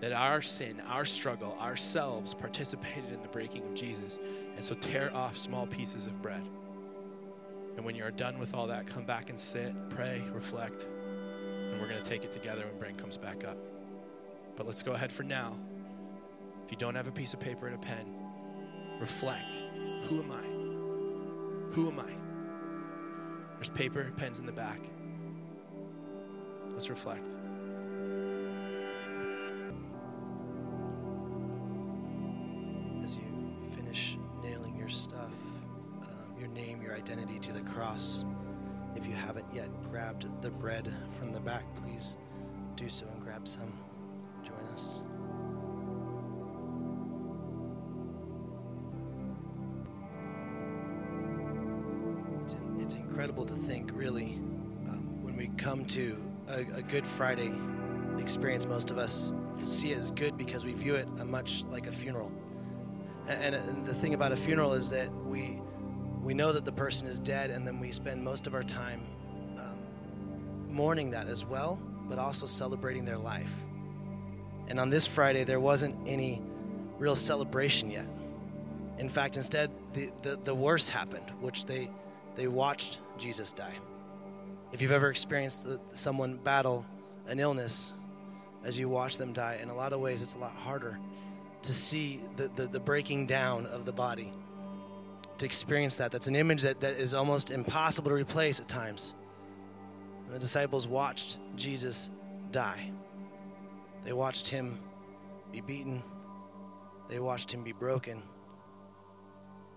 that 0.01 0.11
our 0.11 0.41
sin, 0.41 0.81
our 0.87 1.05
struggle, 1.05 1.55
ourselves 1.61 2.33
participated 2.33 3.11
in 3.11 3.21
the 3.21 3.27
breaking 3.27 3.63
of 3.63 3.73
Jesus. 3.75 4.19
And 4.55 4.65
so 4.65 4.75
tear 4.75 5.15
off 5.15 5.37
small 5.37 5.67
pieces 5.67 6.07
of 6.07 6.21
bread. 6.21 6.41
And 7.77 7.85
when 7.85 7.95
you're 7.95 8.11
done 8.11 8.39
with 8.39 8.53
all 8.55 8.67
that, 8.67 8.87
come 8.87 9.05
back 9.05 9.29
and 9.29 9.39
sit, 9.39 9.73
pray, 9.89 10.21
reflect, 10.33 10.87
and 11.71 11.79
we're 11.79 11.87
going 11.87 12.01
to 12.01 12.09
take 12.09 12.25
it 12.25 12.31
together 12.31 12.65
when 12.65 12.93
Bren 12.93 12.97
comes 12.97 13.17
back 13.17 13.45
up. 13.45 13.57
But 14.55 14.65
let's 14.65 14.83
go 14.83 14.93
ahead 14.93 15.11
for 15.11 15.23
now. 15.23 15.57
If 16.65 16.71
you 16.71 16.77
don't 16.77 16.95
have 16.95 17.07
a 17.07 17.11
piece 17.11 17.33
of 17.33 17.39
paper 17.39 17.67
and 17.67 17.75
a 17.75 17.79
pen, 17.79 18.05
reflect. 18.99 19.63
Who 20.03 20.21
am 20.21 20.31
I? 20.31 21.73
Who 21.73 21.89
am 21.89 21.99
I? 21.99 22.11
There's 23.55 23.69
paper, 23.69 24.01
and 24.01 24.15
pens 24.17 24.39
in 24.39 24.45
the 24.45 24.51
back. 24.51 24.79
Let's 26.71 26.89
reflect. 26.89 27.37
As 33.03 33.17
you 33.17 33.23
finish 33.75 34.17
nailing 34.43 34.75
your 34.77 34.89
stuff, 34.89 35.37
um, 36.01 36.39
your 36.39 36.49
name, 36.49 36.81
your 36.81 36.95
identity 36.95 37.39
to 37.39 37.53
the 37.53 37.61
cross, 37.61 38.25
if 38.95 39.05
you 39.05 39.13
haven't 39.13 39.45
yet 39.53 39.69
grabbed 39.91 40.41
the 40.41 40.51
bread 40.51 40.91
from 41.11 41.31
the 41.31 41.39
back, 41.39 41.63
please 41.75 42.17
do 42.75 42.89
so 42.89 43.05
and 43.13 43.21
grab 43.21 43.47
some. 43.47 43.71
Us. 44.73 45.01
It's, 52.41 52.53
in, 52.53 52.79
it's 52.81 52.95
incredible 52.95 53.45
to 53.45 53.53
think, 53.53 53.91
really, 53.93 54.33
um, 54.87 55.23
when 55.23 55.35
we 55.35 55.47
come 55.57 55.85
to 55.85 56.17
a, 56.49 56.59
a 56.77 56.81
Good 56.81 57.05
Friday 57.05 57.51
experience, 58.17 58.65
most 58.65 58.91
of 58.91 58.97
us 58.97 59.33
see 59.57 59.91
it 59.91 59.97
as 59.97 60.11
good 60.11 60.37
because 60.37 60.65
we 60.65 60.73
view 60.73 60.95
it 60.95 61.07
much 61.25 61.63
like 61.65 61.87
a 61.87 61.91
funeral. 61.91 62.31
And, 63.27 63.55
and 63.55 63.85
the 63.85 63.93
thing 63.93 64.13
about 64.13 64.31
a 64.31 64.35
funeral 64.35 64.73
is 64.73 64.89
that 64.89 65.13
we 65.25 65.59
we 66.21 66.33
know 66.35 66.51
that 66.51 66.65
the 66.65 66.71
person 66.71 67.07
is 67.07 67.17
dead, 67.17 67.49
and 67.49 67.65
then 67.65 67.79
we 67.79 67.91
spend 67.91 68.23
most 68.23 68.45
of 68.45 68.53
our 68.53 68.61
time 68.61 69.01
um, 69.57 69.77
mourning 70.69 71.11
that 71.11 71.27
as 71.27 71.45
well, 71.45 71.81
but 72.07 72.19
also 72.19 72.45
celebrating 72.45 73.05
their 73.05 73.17
life. 73.17 73.65
And 74.71 74.79
on 74.79 74.89
this 74.89 75.05
Friday, 75.05 75.43
there 75.43 75.59
wasn't 75.59 75.97
any 76.07 76.41
real 76.97 77.17
celebration 77.17 77.91
yet. 77.91 78.07
In 78.99 79.09
fact, 79.09 79.35
instead, 79.35 79.69
the, 79.91 80.09
the, 80.21 80.39
the 80.45 80.55
worst 80.55 80.91
happened, 80.91 81.29
which 81.41 81.65
they, 81.65 81.89
they 82.35 82.47
watched 82.47 83.01
Jesus 83.17 83.51
die. 83.51 83.73
If 84.71 84.81
you've 84.81 84.93
ever 84.93 85.09
experienced 85.09 85.67
someone 85.91 86.37
battle 86.37 86.85
an 87.27 87.41
illness 87.41 87.91
as 88.63 88.79
you 88.79 88.87
watch 88.87 89.17
them 89.17 89.33
die, 89.33 89.59
in 89.61 89.67
a 89.67 89.75
lot 89.75 89.91
of 89.91 89.99
ways, 89.99 90.21
it's 90.21 90.35
a 90.35 90.39
lot 90.39 90.53
harder 90.53 90.97
to 91.63 91.73
see 91.73 92.21
the, 92.37 92.47
the, 92.55 92.67
the 92.67 92.79
breaking 92.79 93.25
down 93.25 93.65
of 93.65 93.83
the 93.83 93.91
body 93.91 94.31
to 95.39 95.45
experience 95.45 95.97
that. 95.97 96.13
That's 96.13 96.27
an 96.27 96.35
image 96.37 96.61
that, 96.61 96.79
that 96.79 96.93
is 96.93 97.13
almost 97.13 97.51
impossible 97.51 98.07
to 98.11 98.15
replace 98.15 98.61
at 98.61 98.69
times. 98.69 99.15
And 100.27 100.33
the 100.33 100.39
disciples 100.39 100.87
watched 100.87 101.39
Jesus 101.57 102.09
die. 102.51 102.89
They 104.03 104.13
watched 104.13 104.47
him 104.47 104.79
be 105.51 105.61
beaten, 105.61 106.01
they 107.09 107.19
watched 107.19 107.53
him 107.53 107.63
be 107.63 107.71
broken, 107.71 108.23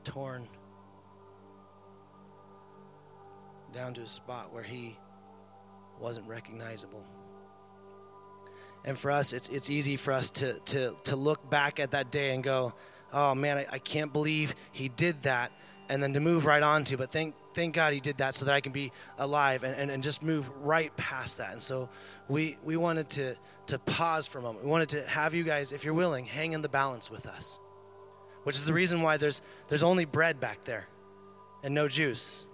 torn, 0.05 0.49
down 3.73 3.93
to 3.95 4.03
a 4.03 4.07
spot 4.07 4.53
where 4.53 4.63
he 4.63 4.97
wasn't 6.01 6.29
recognizable. 6.29 7.05
And 8.85 8.99
for 8.99 9.11
us, 9.11 9.33
it's, 9.33 9.49
it's 9.49 9.71
easy 9.71 9.97
for 9.97 10.13
us 10.13 10.31
to, 10.31 10.55
to, 10.61 10.95
to 11.05 11.17
look 11.17 11.49
back 11.51 11.81
at 11.81 11.93
that 11.93 12.11
day 12.11 12.35
and 12.35 12.45
go, 12.45 12.75
oh 13.13 13.35
man, 13.35 13.59
I, 13.59 13.67
I 13.73 13.79
can't 13.79 14.13
believe 14.13 14.55
he 14.73 14.89
did 14.89 15.23
that, 15.23 15.51
and 15.89 16.03
then 16.03 16.15
to 16.15 16.21
move 16.21 16.47
right 16.47 16.63
on 16.63 16.85
to, 16.85 16.97
but 16.97 17.11
thank, 17.11 17.35
thank 17.55 17.75
God 17.75 17.93
he 17.93 18.01
did 18.01 18.19
that 18.19 18.35
so 18.35 18.45
that 18.47 18.55
I 18.55 18.61
can 18.61 18.73
be 18.73 18.93
alive 19.19 19.65
and, 19.65 19.75
and, 19.77 19.91
and 19.91 20.03
just 20.03 20.23
move 20.23 20.49
right 20.63 20.95
past 20.97 21.39
that. 21.39 21.53
And 21.53 21.63
so 21.63 21.89
we, 22.29 22.57
we 22.65 22.77
wanted 22.77 23.09
to, 23.11 23.37
to 23.67 23.79
pause 23.79 24.27
for 24.27 24.39
a 24.39 24.43
moment. 24.43 24.65
We 24.65 24.71
wanted 24.71 24.91
to 24.91 25.03
have 25.09 25.35
you 25.35 25.45
guys, 25.45 25.73
if 25.73 25.85
you're 25.85 25.95
willing, 25.95 26.25
hang 26.25 26.53
in 26.53 26.63
the 26.63 26.69
balance 26.69 27.11
with 27.11 27.27
us, 27.27 27.59
which 28.43 28.57
is 28.57 28.65
the 28.65 28.73
reason 28.73 29.03
why 29.03 29.17
there's, 29.17 29.43
there's 29.69 29.83
only 29.83 30.05
bread 30.05 30.41
back 30.41 30.65
there 30.65 30.87
and 31.63 31.75
no 31.75 31.89
juice. 31.89 32.45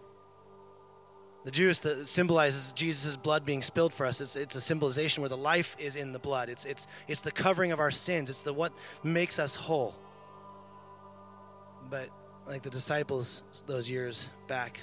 The 1.44 1.50
juice 1.50 1.78
that 1.80 2.06
symbolizes 2.06 2.72
Jesus' 2.72 3.16
blood 3.16 3.46
being 3.46 3.62
spilled 3.62 3.92
for 3.92 4.04
us. 4.04 4.20
It's, 4.20 4.36
it's 4.36 4.54
a 4.56 4.60
symbolization 4.60 5.22
where 5.22 5.30
the 5.30 5.38
life 5.38 5.74
is 5.78 5.96
in 5.96 6.12
the 6.12 6.18
blood. 6.18 6.50
It's, 6.50 6.66
it's, 6.66 6.86
it's 7.08 7.22
the 7.22 7.32
covering 7.32 7.72
of 7.72 7.80
our 7.80 7.90
sins. 7.90 8.28
It's 8.28 8.42
the 8.42 8.52
what 8.52 8.72
makes 9.02 9.38
us 9.38 9.56
whole. 9.56 9.96
But 11.88 12.10
like 12.46 12.62
the 12.62 12.70
disciples 12.70 13.42
those 13.66 13.88
years 13.88 14.28
back, 14.48 14.80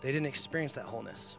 they 0.00 0.10
didn't 0.10 0.26
experience 0.26 0.74
that 0.74 0.84
wholeness. 0.84 1.36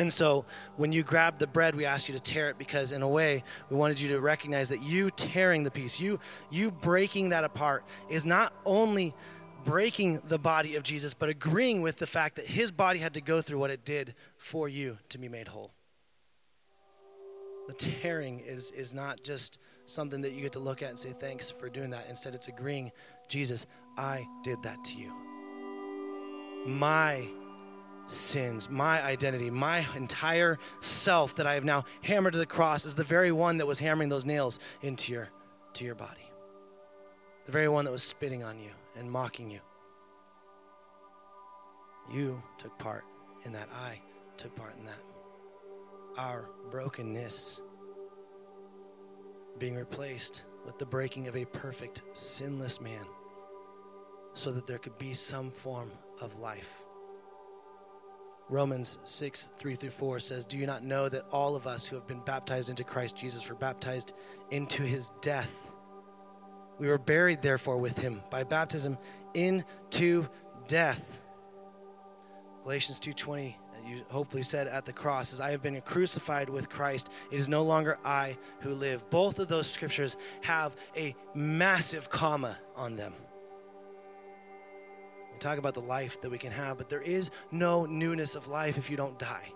And 0.00 0.10
so 0.10 0.46
when 0.76 0.92
you 0.92 1.02
grab 1.02 1.38
the 1.38 1.46
bread, 1.46 1.74
we 1.74 1.84
ask 1.84 2.08
you 2.08 2.14
to 2.14 2.22
tear 2.22 2.48
it 2.48 2.56
because 2.56 2.90
in 2.90 3.02
a 3.02 3.08
way, 3.08 3.44
we 3.68 3.76
wanted 3.76 4.00
you 4.00 4.08
to 4.08 4.20
recognize 4.20 4.70
that 4.70 4.80
you 4.80 5.10
tearing 5.10 5.62
the 5.62 5.70
piece, 5.70 6.00
you 6.00 6.18
you 6.50 6.70
breaking 6.70 7.28
that 7.28 7.44
apart 7.44 7.84
is 8.08 8.24
not 8.24 8.54
only 8.64 9.14
breaking 9.62 10.22
the 10.26 10.38
body 10.38 10.76
of 10.76 10.82
Jesus, 10.82 11.12
but 11.12 11.28
agreeing 11.28 11.82
with 11.82 11.96
the 11.96 12.06
fact 12.06 12.36
that 12.36 12.46
his 12.46 12.72
body 12.72 12.98
had 12.98 13.12
to 13.12 13.20
go 13.20 13.42
through 13.42 13.58
what 13.58 13.70
it 13.70 13.84
did 13.84 14.14
for 14.38 14.70
you 14.70 14.96
to 15.10 15.18
be 15.18 15.28
made 15.28 15.48
whole. 15.48 15.70
The 17.68 17.74
tearing 17.74 18.40
is, 18.40 18.70
is 18.70 18.94
not 18.94 19.22
just 19.22 19.58
something 19.84 20.22
that 20.22 20.32
you 20.32 20.40
get 20.40 20.52
to 20.52 20.60
look 20.60 20.82
at 20.82 20.88
and 20.88 20.98
say, 20.98 21.10
thanks 21.10 21.50
for 21.50 21.68
doing 21.68 21.90
that. 21.90 22.06
Instead, 22.08 22.34
it's 22.34 22.48
agreeing, 22.48 22.90
Jesus, 23.28 23.66
I 23.98 24.26
did 24.44 24.62
that 24.62 24.82
to 24.82 24.96
you. 24.96 25.12
My 26.66 27.28
sins, 28.10 28.68
my 28.68 29.02
identity, 29.02 29.50
my 29.50 29.86
entire 29.94 30.58
self 30.80 31.36
that 31.36 31.46
I 31.46 31.54
have 31.54 31.64
now 31.64 31.84
hammered 32.02 32.32
to 32.32 32.38
the 32.38 32.46
cross 32.46 32.84
is 32.84 32.94
the 32.94 33.04
very 33.04 33.32
one 33.32 33.58
that 33.58 33.66
was 33.66 33.78
hammering 33.78 34.08
those 34.08 34.24
nails 34.24 34.58
into 34.82 35.12
your, 35.12 35.28
to 35.74 35.84
your 35.84 35.94
body. 35.94 36.30
The 37.46 37.52
very 37.52 37.68
one 37.68 37.84
that 37.84 37.90
was 37.90 38.02
spitting 38.02 38.42
on 38.42 38.58
you 38.58 38.70
and 38.96 39.10
mocking 39.10 39.50
you. 39.50 39.60
You 42.12 42.42
took 42.58 42.76
part 42.78 43.04
in 43.44 43.52
that. 43.52 43.68
I 43.72 44.00
took 44.36 44.54
part 44.56 44.76
in 44.78 44.84
that. 44.84 45.02
Our 46.18 46.48
brokenness 46.70 47.60
being 49.58 49.76
replaced 49.76 50.42
with 50.64 50.78
the 50.78 50.86
breaking 50.86 51.28
of 51.28 51.36
a 51.36 51.44
perfect, 51.44 52.02
sinless 52.14 52.80
man 52.80 53.06
so 54.34 54.50
that 54.52 54.66
there 54.66 54.78
could 54.78 54.98
be 54.98 55.12
some 55.12 55.50
form 55.50 55.92
of 56.20 56.38
life. 56.38 56.84
Romans 58.50 58.98
6, 59.04 59.50
3 59.56 59.74
through 59.76 59.90
4 59.90 60.18
says, 60.18 60.44
Do 60.44 60.58
you 60.58 60.66
not 60.66 60.82
know 60.82 61.08
that 61.08 61.24
all 61.30 61.54
of 61.54 61.68
us 61.68 61.86
who 61.86 61.94
have 61.94 62.08
been 62.08 62.20
baptized 62.20 62.68
into 62.68 62.82
Christ 62.82 63.16
Jesus 63.16 63.48
were 63.48 63.54
baptized 63.54 64.12
into 64.50 64.82
his 64.82 65.12
death? 65.20 65.72
We 66.78 66.88
were 66.88 66.98
buried, 66.98 67.42
therefore, 67.42 67.76
with 67.76 67.98
him 67.98 68.20
by 68.28 68.42
baptism 68.42 68.98
into 69.34 70.26
death. 70.66 71.20
Galatians 72.64 72.98
2:20, 72.98 73.56
you 73.86 74.02
hopefully 74.10 74.42
said 74.42 74.66
at 74.66 74.84
the 74.84 74.92
cross, 74.92 75.32
is 75.32 75.40
I 75.40 75.52
have 75.52 75.62
been 75.62 75.80
crucified 75.82 76.50
with 76.50 76.68
Christ, 76.68 77.08
it 77.30 77.38
is 77.38 77.48
no 77.48 77.62
longer 77.62 77.98
I 78.04 78.36
who 78.60 78.74
live. 78.74 79.08
Both 79.10 79.38
of 79.38 79.46
those 79.46 79.70
scriptures 79.70 80.16
have 80.42 80.74
a 80.96 81.14
massive 81.34 82.10
comma 82.10 82.58
on 82.74 82.96
them. 82.96 83.14
Talk 85.40 85.56
about 85.56 85.72
the 85.72 85.80
life 85.80 86.20
that 86.20 86.30
we 86.30 86.36
can 86.36 86.52
have, 86.52 86.76
but 86.76 86.90
there 86.90 87.00
is 87.00 87.30
no 87.50 87.86
newness 87.86 88.34
of 88.34 88.46
life 88.46 88.76
if 88.76 88.90
you 88.90 88.96
don't 88.96 89.18
die. 89.18 89.50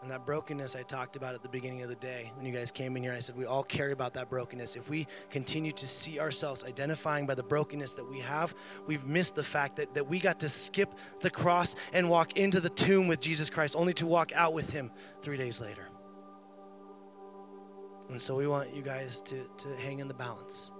And 0.00 0.10
that 0.10 0.26
brokenness 0.26 0.74
I 0.74 0.82
talked 0.82 1.14
about 1.14 1.34
at 1.34 1.42
the 1.42 1.48
beginning 1.48 1.82
of 1.82 1.88
the 1.88 1.94
day 1.94 2.32
when 2.34 2.44
you 2.44 2.52
guys 2.52 2.72
came 2.72 2.96
in 2.96 3.04
here, 3.04 3.12
I 3.12 3.20
said 3.20 3.36
we 3.36 3.44
all 3.44 3.62
carry 3.62 3.92
about 3.92 4.14
that 4.14 4.28
brokenness. 4.30 4.74
If 4.74 4.90
we 4.90 5.06
continue 5.30 5.70
to 5.72 5.86
see 5.86 6.18
ourselves 6.18 6.64
identifying 6.64 7.24
by 7.24 7.36
the 7.36 7.42
brokenness 7.44 7.92
that 7.92 8.10
we 8.10 8.18
have, 8.18 8.52
we've 8.88 9.06
missed 9.06 9.36
the 9.36 9.44
fact 9.44 9.76
that, 9.76 9.94
that 9.94 10.08
we 10.08 10.18
got 10.18 10.40
to 10.40 10.48
skip 10.48 10.92
the 11.20 11.30
cross 11.30 11.76
and 11.92 12.08
walk 12.08 12.36
into 12.36 12.60
the 12.60 12.70
tomb 12.70 13.06
with 13.06 13.20
Jesus 13.20 13.48
Christ, 13.48 13.76
only 13.76 13.92
to 13.94 14.06
walk 14.06 14.32
out 14.34 14.54
with 14.54 14.72
him 14.72 14.90
three 15.20 15.36
days 15.36 15.60
later. 15.60 15.86
And 18.08 18.20
so 18.20 18.34
we 18.34 18.48
want 18.48 18.74
you 18.74 18.82
guys 18.82 19.20
to, 19.20 19.44
to 19.58 19.76
hang 19.76 20.00
in 20.00 20.08
the 20.08 20.14
balance. 20.14 20.72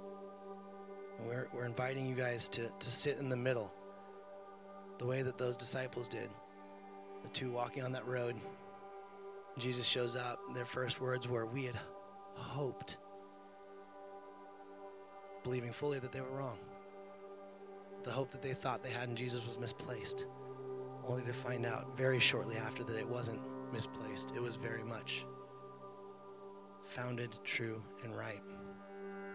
And 1.23 1.31
we're, 1.31 1.47
we're 1.55 1.67
inviting 1.67 2.07
you 2.07 2.15
guys 2.15 2.49
to, 2.51 2.69
to 2.69 2.91
sit 2.91 3.19
in 3.19 3.29
the 3.29 3.37
middle, 3.37 3.73
the 4.99 5.07
way 5.07 5.23
that 5.23 5.39
those 5.39 5.57
disciples 5.57 6.09
did. 6.09 6.29
The 7.23 7.29
two 7.29 7.51
walking 7.51 7.85
on 7.85 7.93
that 7.93 8.07
road 8.07 8.35
Jesus 9.59 9.87
shows 9.87 10.17
up. 10.17 10.41
Their 10.55 10.65
first 10.65 11.01
words 11.01 11.29
were, 11.29 11.47
We 11.47 11.65
had 11.65 11.77
hoped, 12.35 12.97
believing 15.43 15.73
fully 15.73 15.99
that 15.99 16.11
they 16.13 16.21
were 16.21 16.31
wrong. 16.31 16.59
The 18.03 18.11
hope 18.11 18.31
that 18.31 18.43
they 18.43 18.55
thought 18.55 18.83
they 18.83 18.91
had 18.91 19.09
in 19.09 19.15
Jesus 19.15 19.47
was 19.47 19.61
misplaced, 19.61 20.27
only 21.07 21.23
to 21.23 21.33
find 21.33 21.67
out 21.67 21.97
very 21.97 22.19
shortly 22.19 22.57
after 22.57 22.83
that 22.85 22.99
it 22.99 23.09
wasn't 23.09 23.41
misplaced. 23.73 24.33
It 24.35 24.43
was 24.43 24.57
very 24.57 24.83
much 24.83 25.25
founded, 26.83 27.37
true, 27.45 27.81
and 28.03 28.17
right. 28.17 28.41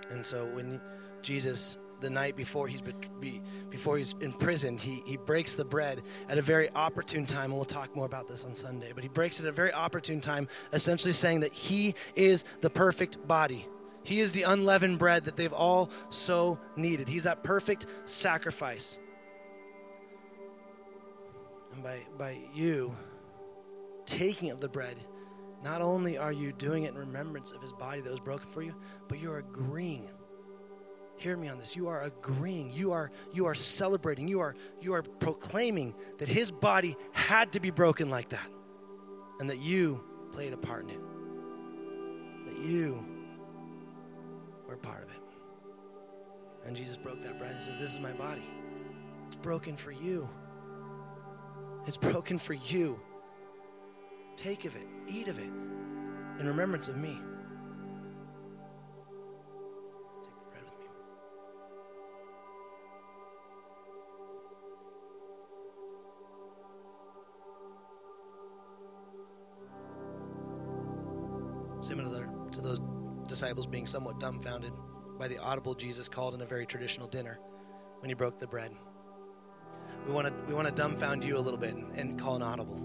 And 0.10 0.26
so 0.26 0.54
when 0.54 0.82
Jesus, 1.28 1.78
the 2.00 2.10
night 2.10 2.38
before 2.38 2.70
he's 2.70 2.82
be, 3.20 3.42
before 3.70 3.98
he's 3.98 4.16
imprisoned, 4.22 4.80
he, 4.80 5.04
he 5.06 5.18
breaks 5.18 5.56
the 5.56 5.66
bread 5.66 6.02
at 6.30 6.38
a 6.38 6.42
very 6.42 6.70
opportune 6.74 7.26
time, 7.26 7.52
and 7.52 7.56
we'll 7.56 7.66
talk 7.66 7.94
more 7.98 8.06
about 8.06 8.30
this 8.30 8.46
on 8.46 8.54
Sunday. 8.54 8.94
But 8.96 9.04
he 9.04 9.10
breaks 9.10 9.42
it 9.42 9.44
at 9.44 9.50
a 9.50 9.52
very 9.52 9.74
opportune 9.74 10.22
time, 10.22 10.48
essentially 10.72 11.12
saying 11.12 11.42
that 11.42 11.52
he 11.52 11.96
is 12.16 12.46
the 12.62 12.70
perfect 12.70 13.28
body. 13.28 13.68
He 14.04 14.22
is 14.22 14.32
the 14.32 14.44
unleavened 14.44 15.00
bread 15.00 15.26
that 15.26 15.36
they've 15.36 15.52
all 15.52 15.90
so 16.08 16.60
needed. 16.78 17.10
He's 17.10 17.24
that 17.24 17.44
perfect 17.44 17.88
sacrifice. 18.06 18.98
And 21.74 21.84
by, 21.84 22.00
by 22.18 22.38
you 22.54 22.96
taking 24.06 24.50
of 24.50 24.62
the 24.62 24.70
bread, 24.70 24.98
not 25.62 25.82
only 25.82 26.18
are 26.18 26.32
you 26.32 26.54
doing 26.54 26.84
it 26.84 26.94
in 26.94 26.98
remembrance 26.98 27.52
of 27.52 27.62
his 27.62 27.74
body 27.74 28.00
that 28.00 28.10
was 28.10 28.22
broken 28.22 28.48
for 28.48 28.62
you, 28.62 28.74
but 29.10 29.20
you're 29.20 29.40
agreeing. 29.40 30.08
Hear 31.18 31.36
me 31.36 31.48
on 31.50 31.58
this. 31.58 31.76
You 31.76 31.88
are 31.88 32.04
agreeing. 32.04 32.72
You 32.72 32.92
are 32.92 33.12
you 33.34 33.46
are 33.46 33.56
celebrating. 33.56 34.28
You 34.28 34.40
are 34.40 34.56
you 34.82 34.94
are 34.94 35.02
proclaiming 35.02 35.96
that 36.20 36.30
his 36.30 36.52
body 36.52 36.96
had 37.12 37.52
to 37.54 37.60
be 37.60 37.72
broken 37.72 38.10
like 38.10 38.30
that. 38.30 38.48
And 39.40 39.50
that 39.50 39.58
you 39.58 40.04
played 40.32 40.54
a 40.54 40.58
part 40.58 40.84
in 40.84 40.90
it. 40.92 41.02
That 42.46 42.58
you 42.60 43.06
were 44.68 44.78
part 44.78 45.04
of 45.04 45.12
it. 45.12 45.22
And 46.66 46.76
Jesus 46.76 46.98
broke 46.98 47.22
that 47.22 47.40
bread 47.40 47.52
and 47.52 47.64
says, 47.64 47.80
This 47.80 47.94
is 47.94 48.00
my 48.00 48.12
body. 48.12 48.48
It's 49.26 49.36
broken 49.36 49.76
for 49.76 49.92
you. 49.92 50.30
It's 51.86 51.98
broken 51.98 52.38
for 52.38 52.54
you. 52.54 53.00
Take 54.36 54.66
of 54.66 54.76
it, 54.76 54.86
eat 55.08 55.30
of 55.30 55.40
it, 55.40 55.50
in 56.40 56.46
remembrance 56.46 56.90
of 56.90 56.98
me. 56.98 57.20
Similar 71.88 72.28
to 72.52 72.60
those 72.60 72.82
disciples 73.28 73.66
being 73.66 73.86
somewhat 73.86 74.20
dumbfounded 74.20 74.74
by 75.18 75.30
the 75.30 75.38
audible 75.38 75.74
Jesus 75.74 76.10
called 76.10 76.34
in 76.34 76.42
a 76.42 76.46
very 76.46 76.66
traditional 76.66 77.08
dinner 77.08 77.40
when 78.00 78.10
he 78.10 78.14
broke 78.14 78.40
the 78.40 78.46
bread. 78.46 78.74
We 80.06 80.12
want 80.12 80.28
to 80.28 80.34
we 80.50 80.54
want 80.54 80.68
to 80.68 80.74
dumbfound 80.74 81.24
you 81.24 81.38
a 81.38 81.40
little 81.40 81.58
bit 81.58 81.76
and, 81.76 81.98
and 81.98 82.20
call 82.20 82.36
an 82.36 82.42
audible. 82.42 82.76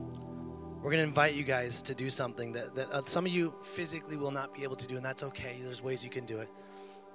We're 0.77 0.93
going 0.93 1.03
to 1.03 1.09
invite 1.09 1.35
you 1.35 1.43
guys 1.43 1.83
to 1.83 1.97
do 1.97 2.09
something 2.09 2.53
that, 2.53 2.77
that 2.77 2.91
uh, 2.93 3.03
some 3.03 3.27
of 3.27 3.33
you 3.33 3.53
physically 3.65 4.17
will 4.17 4.31
not 4.31 4.55
be 4.55 4.63
able 4.63 4.77
to 4.77 4.87
do, 4.87 4.95
and 4.95 5.05
that's 5.05 5.25
okay. 5.25 5.57
There's 5.61 5.83
ways 5.83 6.05
you 6.05 6.11
can 6.11 6.25
do 6.25 6.39
it. 6.39 6.49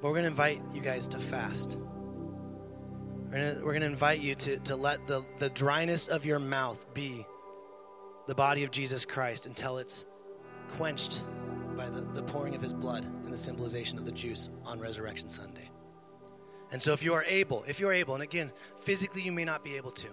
But 0.01 0.09
we're 0.09 0.15
going 0.15 0.23
to 0.23 0.31
invite 0.31 0.61
you 0.73 0.81
guys 0.81 1.07
to 1.07 1.19
fast. 1.19 1.77
We're 3.31 3.61
going 3.61 3.79
to 3.79 3.87
invite 3.87 4.19
you 4.19 4.35
to, 4.35 4.57
to 4.57 4.75
let 4.75 5.07
the, 5.07 5.23
the 5.39 5.49
dryness 5.51 6.09
of 6.09 6.25
your 6.25 6.39
mouth 6.39 6.85
be 6.93 7.25
the 8.25 8.35
body 8.35 8.65
of 8.65 8.71
Jesus 8.71 9.05
Christ 9.05 9.45
until 9.45 9.77
it's 9.77 10.03
quenched 10.71 11.23
the, 12.01 12.23
pouring 12.23 12.55
of 12.55 12.61
his 12.61 12.73
blood 12.73 13.03
and 13.03 13.31
the 13.31 13.37
symbolization 13.37 13.97
of 13.97 14.05
the 14.05 14.11
juice 14.11 14.49
on 14.65 14.79
Resurrection 14.79 15.27
Sunday. 15.27 15.69
And 16.71 16.81
so, 16.81 16.93
if 16.93 17.03
you 17.03 17.13
are 17.13 17.23
able, 17.23 17.63
if 17.67 17.79
you 17.79 17.87
are 17.87 17.93
able, 17.93 18.13
and 18.13 18.23
again, 18.23 18.51
physically 18.75 19.21
you 19.21 19.31
may 19.31 19.45
not 19.45 19.63
be 19.63 19.77
able 19.77 19.91
to, 19.91 20.07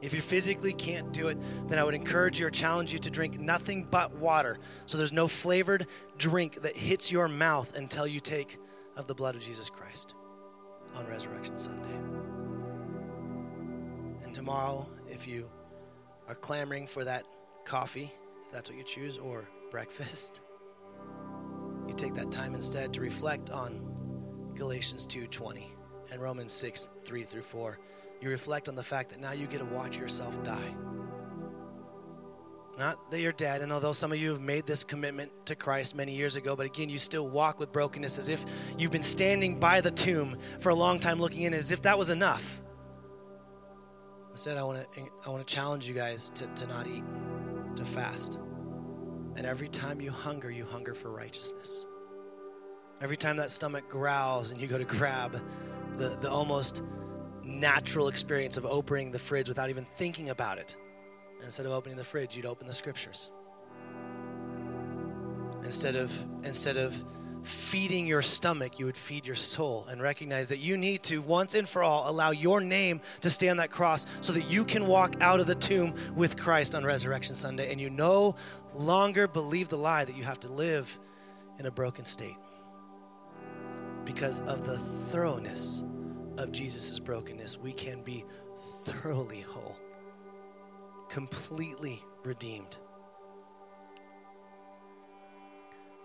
if 0.00 0.14
you 0.14 0.20
physically 0.20 0.72
can't 0.72 1.12
do 1.12 1.28
it, 1.28 1.38
then 1.66 1.78
I 1.78 1.84
would 1.84 1.94
encourage 1.94 2.38
you 2.38 2.46
or 2.46 2.50
challenge 2.50 2.92
you 2.92 2.98
to 3.00 3.10
drink 3.10 3.40
nothing 3.40 3.86
but 3.90 4.14
water. 4.14 4.58
So 4.86 4.96
there's 4.96 5.12
no 5.12 5.26
flavored 5.26 5.86
drink 6.16 6.62
that 6.62 6.76
hits 6.76 7.10
your 7.10 7.28
mouth 7.28 7.76
until 7.76 8.06
you 8.06 8.20
take 8.20 8.58
of 8.96 9.08
the 9.08 9.14
blood 9.14 9.34
of 9.34 9.42
Jesus 9.42 9.68
Christ 9.68 10.14
on 10.94 11.06
Resurrection 11.06 11.58
Sunday. 11.58 11.94
And 14.24 14.32
tomorrow, 14.32 14.86
if 15.08 15.26
you 15.26 15.50
are 16.28 16.34
clamoring 16.36 16.86
for 16.86 17.04
that 17.04 17.24
coffee, 17.64 18.12
if 18.46 18.52
that's 18.52 18.70
what 18.70 18.78
you 18.78 18.84
choose, 18.84 19.18
or 19.18 19.48
breakfast, 19.70 20.47
you 21.88 21.94
take 21.94 22.14
that 22.14 22.30
time 22.30 22.54
instead 22.54 22.92
to 22.94 23.00
reflect 23.00 23.50
on 23.50 24.52
Galatians 24.54 25.06
2:20 25.06 25.64
and 26.10 26.20
Romans 26.20 26.52
6, 26.52 26.88
3 27.04 27.22
through 27.22 27.42
4 27.42 27.78
you 28.20 28.30
reflect 28.30 28.68
on 28.68 28.74
the 28.74 28.82
fact 28.82 29.10
that 29.10 29.20
now 29.20 29.32
you 29.32 29.46
get 29.46 29.58
to 29.58 29.64
watch 29.66 29.96
yourself 29.96 30.42
die. 30.42 30.74
Not 32.78 33.10
that 33.10 33.20
you're 33.20 33.32
dead, 33.32 33.60
and 33.60 33.72
although 33.72 33.92
some 33.92 34.12
of 34.12 34.18
you 34.18 34.30
have 34.30 34.40
made 34.40 34.66
this 34.66 34.84
commitment 34.84 35.46
to 35.46 35.56
Christ 35.56 35.96
many 35.96 36.14
years 36.14 36.36
ago, 36.36 36.54
but 36.54 36.66
again, 36.66 36.88
you 36.88 36.98
still 36.98 37.28
walk 37.28 37.58
with 37.58 37.72
brokenness 37.72 38.18
as 38.18 38.28
if 38.28 38.44
you've 38.78 38.92
been 38.92 39.02
standing 39.02 39.58
by 39.58 39.80
the 39.80 39.90
tomb 39.90 40.38
for 40.60 40.68
a 40.68 40.74
long 40.74 41.00
time 41.00 41.18
looking 41.18 41.42
in, 41.42 41.54
as 41.54 41.72
if 41.72 41.82
that 41.82 41.98
was 41.98 42.10
enough. 42.10 42.62
Instead, 44.30 44.56
I 44.58 44.62
want 44.62 44.92
to 44.92 45.00
I 45.26 45.30
want 45.30 45.44
to 45.44 45.54
challenge 45.54 45.88
you 45.88 45.94
guys 45.94 46.30
to, 46.30 46.46
to 46.46 46.66
not 46.68 46.86
eat, 46.86 47.02
to 47.76 47.84
fast. 47.84 48.38
And 49.38 49.46
every 49.46 49.68
time 49.68 50.00
you 50.00 50.10
hunger, 50.10 50.50
you 50.50 50.64
hunger 50.64 50.94
for 50.94 51.12
righteousness. 51.12 51.86
Every 53.00 53.16
time 53.16 53.36
that 53.36 53.52
stomach 53.52 53.88
growls 53.88 54.50
and 54.50 54.60
you 54.60 54.66
go 54.66 54.78
to 54.78 54.84
grab 54.84 55.40
the, 55.96 56.08
the 56.20 56.28
almost 56.28 56.82
natural 57.44 58.08
experience 58.08 58.56
of 58.56 58.66
opening 58.66 59.12
the 59.12 59.18
fridge 59.20 59.48
without 59.48 59.70
even 59.70 59.84
thinking 59.84 60.30
about 60.30 60.58
it. 60.58 60.76
Instead 61.44 61.66
of 61.66 61.72
opening 61.72 61.96
the 61.96 62.02
fridge, 62.02 62.36
you'd 62.36 62.46
open 62.46 62.66
the 62.66 62.72
scriptures. 62.72 63.30
Instead 65.62 65.94
of 65.94 66.26
instead 66.42 66.76
of 66.76 67.04
feeding 67.42 68.06
your 68.06 68.22
stomach, 68.22 68.78
you 68.78 68.86
would 68.86 68.96
feed 68.96 69.26
your 69.26 69.36
soul. 69.36 69.86
And 69.90 70.00
recognize 70.00 70.48
that 70.50 70.58
you 70.58 70.76
need 70.76 71.02
to 71.04 71.20
once 71.22 71.54
and 71.54 71.68
for 71.68 71.82
all 71.82 72.10
allow 72.10 72.30
your 72.30 72.60
name 72.60 73.00
to 73.20 73.30
stay 73.30 73.48
on 73.48 73.58
that 73.58 73.70
cross 73.70 74.06
so 74.20 74.32
that 74.32 74.50
you 74.50 74.64
can 74.64 74.86
walk 74.86 75.14
out 75.20 75.40
of 75.40 75.46
the 75.46 75.54
tomb 75.54 75.94
with 76.14 76.36
Christ 76.36 76.74
on 76.74 76.84
Resurrection 76.84 77.34
Sunday. 77.34 77.70
And 77.70 77.80
you 77.80 77.90
no 77.90 78.36
longer 78.74 79.28
believe 79.28 79.68
the 79.68 79.78
lie 79.78 80.04
that 80.04 80.16
you 80.16 80.24
have 80.24 80.40
to 80.40 80.48
live 80.48 80.98
in 81.58 81.66
a 81.66 81.70
broken 81.70 82.04
state 82.04 82.36
because 84.08 84.40
of 84.40 84.64
the 84.64 84.78
thoroughness 84.78 85.82
of 86.38 86.50
Jesus' 86.50 86.98
brokenness, 86.98 87.58
we 87.58 87.72
can 87.72 88.02
be 88.02 88.24
thoroughly 88.84 89.42
whole, 89.42 89.76
completely 91.10 92.02
redeemed. 92.24 92.78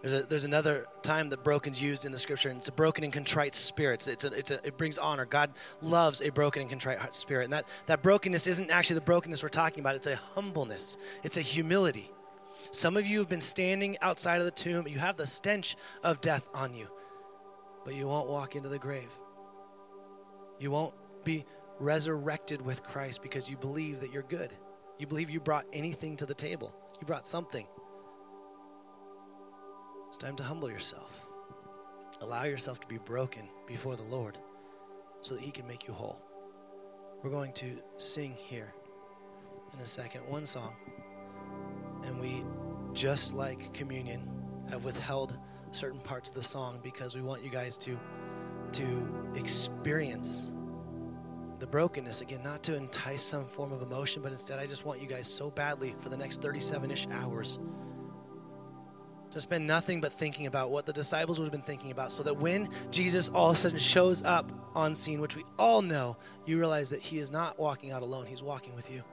There's, 0.04 0.14
a, 0.14 0.24
there's 0.24 0.44
another 0.44 0.86
time 1.02 1.30
that 1.30 1.46
broken's 1.46 1.82
used 1.82 2.04
in 2.04 2.12
the 2.12 2.18
scripture, 2.18 2.50
and 2.50 2.58
it's 2.58 2.68
a 2.68 2.74
broken 2.74 3.06
and 3.06 3.14
contrite 3.14 3.56
spirit. 3.56 4.06
It's 4.10 4.26
a, 4.26 4.34
it's 4.34 4.52
a, 4.52 4.68
it 4.68 4.78
brings 4.78 4.98
honor. 4.98 5.26
God 5.26 5.52
loves 5.82 6.22
a 6.22 6.30
broken 6.30 6.62
and 6.62 6.70
contrite 6.70 7.14
spirit. 7.14 7.46
And 7.46 7.54
that, 7.54 7.66
that 7.86 8.04
brokenness 8.04 8.46
isn't 8.46 8.70
actually 8.70 8.96
the 8.96 9.02
brokenness 9.02 9.42
we're 9.42 9.48
talking 9.48 9.80
about, 9.80 9.96
it's 9.96 10.08
a 10.08 10.18
humbleness, 10.18 10.98
it's 11.24 11.38
a 11.38 11.42
humility. 11.42 12.12
Some 12.72 12.98
of 12.98 13.08
you 13.08 13.20
have 13.20 13.30
been 13.30 13.40
standing 13.40 13.98
outside 14.02 14.40
of 14.40 14.46
the 14.46 14.52
tomb, 14.52 14.90
you 14.90 15.00
have 15.00 15.16
the 15.16 15.26
stench 15.26 15.78
of 16.04 16.20
death 16.20 16.50
on 16.54 16.74
you, 16.74 16.90
but 17.86 17.96
you 17.96 18.06
won't 18.06 18.28
walk 18.28 18.58
into 18.58 18.68
the 18.68 18.80
grave. 18.80 19.12
You 20.60 20.70
won't 20.72 20.94
be 21.24 21.46
resurrected 21.80 22.62
with 22.62 22.84
Christ 22.84 23.24
because 23.24 23.50
you 23.50 23.56
believe 23.56 24.02
that 24.02 24.12
you're 24.12 24.24
good. 24.24 24.52
You 25.00 25.08
believe 25.08 25.30
you 25.30 25.40
brought 25.40 25.66
anything 25.72 26.18
to 26.18 26.26
the 26.26 26.34
table, 26.34 26.76
you 27.00 27.08
brought 27.08 27.26
something. 27.26 27.66
It's 30.14 30.24
time 30.24 30.36
to 30.36 30.44
humble 30.44 30.70
yourself. 30.70 31.26
Allow 32.22 32.44
yourself 32.44 32.80
to 32.82 32.88
be 32.88 33.00
broken 33.00 33.50
before 33.66 33.96
the 33.96 34.04
Lord 34.04 34.38
so 35.22 35.34
that 35.34 35.42
He 35.42 35.50
can 35.50 35.66
make 35.66 35.88
you 35.88 35.94
whole. 35.96 36.22
We're 37.24 37.32
going 37.32 37.52
to 37.54 37.80
sing 37.98 38.36
here 38.38 38.72
in 39.74 39.80
a 39.80 39.88
second 39.88 40.22
one 40.28 40.46
song. 40.46 40.76
And 42.06 42.22
we, 42.22 42.46
just 42.94 43.34
like 43.34 43.74
communion, 43.74 44.22
have 44.70 44.86
withheld 44.86 45.36
certain 45.72 46.00
parts 46.00 46.30
of 46.30 46.36
the 46.36 46.44
song 46.44 46.80
because 46.84 47.16
we 47.16 47.24
want 47.24 47.44
you 47.44 47.50
guys 47.50 47.76
to 47.80 48.00
to 48.74 49.32
experience 49.34 50.52
the 51.58 51.66
brokenness 51.66 52.22
again, 52.22 52.44
not 52.44 52.62
to 52.62 52.76
entice 52.76 53.24
some 53.24 53.46
form 53.46 53.72
of 53.72 53.82
emotion, 53.82 54.22
but 54.22 54.32
instead, 54.32 54.60
I 54.60 54.68
just 54.68 54.86
want 54.86 55.02
you 55.02 55.08
guys 55.08 55.28
so 55.28 55.50
badly 55.50 55.96
for 55.98 56.10
the 56.10 56.18
next 56.18 56.40
37 56.40 56.92
ish 56.92 57.08
hours 57.10 57.58
to 59.34 59.40
spend 59.40 59.66
nothing 59.66 60.00
but 60.00 60.14
thinking 60.14 60.46
about 60.46 60.70
what 60.70 60.86
the 60.86 60.94
disciples 60.94 61.40
would 61.40 61.46
have 61.46 61.52
been 61.52 61.62
thinking 61.62 61.90
about, 61.92 62.12
so 62.12 62.22
that 62.22 62.38
when 62.38 62.70
Jesus 62.92 63.30
all 63.30 63.50
of 63.50 63.56
a 63.56 63.58
sudden 63.58 63.80
shows 63.80 64.22
up 64.22 64.52
on 64.76 64.94
scene, 64.94 65.20
which 65.20 65.36
we 65.36 65.44
all 65.58 65.82
know, 65.82 66.16
you 66.46 66.60
realize 66.60 66.92
that 66.92 67.02
he 67.02 67.18
is 67.18 67.32
not 67.32 67.58
walking 67.58 67.92
out 67.92 68.04
alone, 68.04 68.28
he's 68.28 68.44
walking 68.44 68.76
with 68.76 68.92
you. 68.92 69.04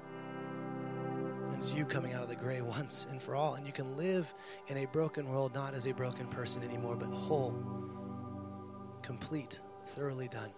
And 1.47 1.55
it's 1.55 1.73
you 1.73 1.87
coming 1.87 2.13
out 2.13 2.23
of 2.23 2.29
the 2.29 2.37
gray 2.37 2.61
once 2.61 3.07
and 3.11 3.21
for 3.21 3.35
all. 3.35 3.55
And 3.55 3.67
you 3.67 3.73
can 3.73 3.97
live 3.97 4.33
in 4.69 4.77
a 4.77 4.87
broken 4.87 5.29
world, 5.29 5.55
not 5.55 5.75
as 5.75 5.87
a 5.87 5.93
broken 5.93 6.27
person 6.27 6.63
anymore, 6.63 6.97
but 6.97 7.09
whole 7.09 7.55
complete, 9.03 9.61
thoroughly 9.87 10.29
done. 10.29 10.51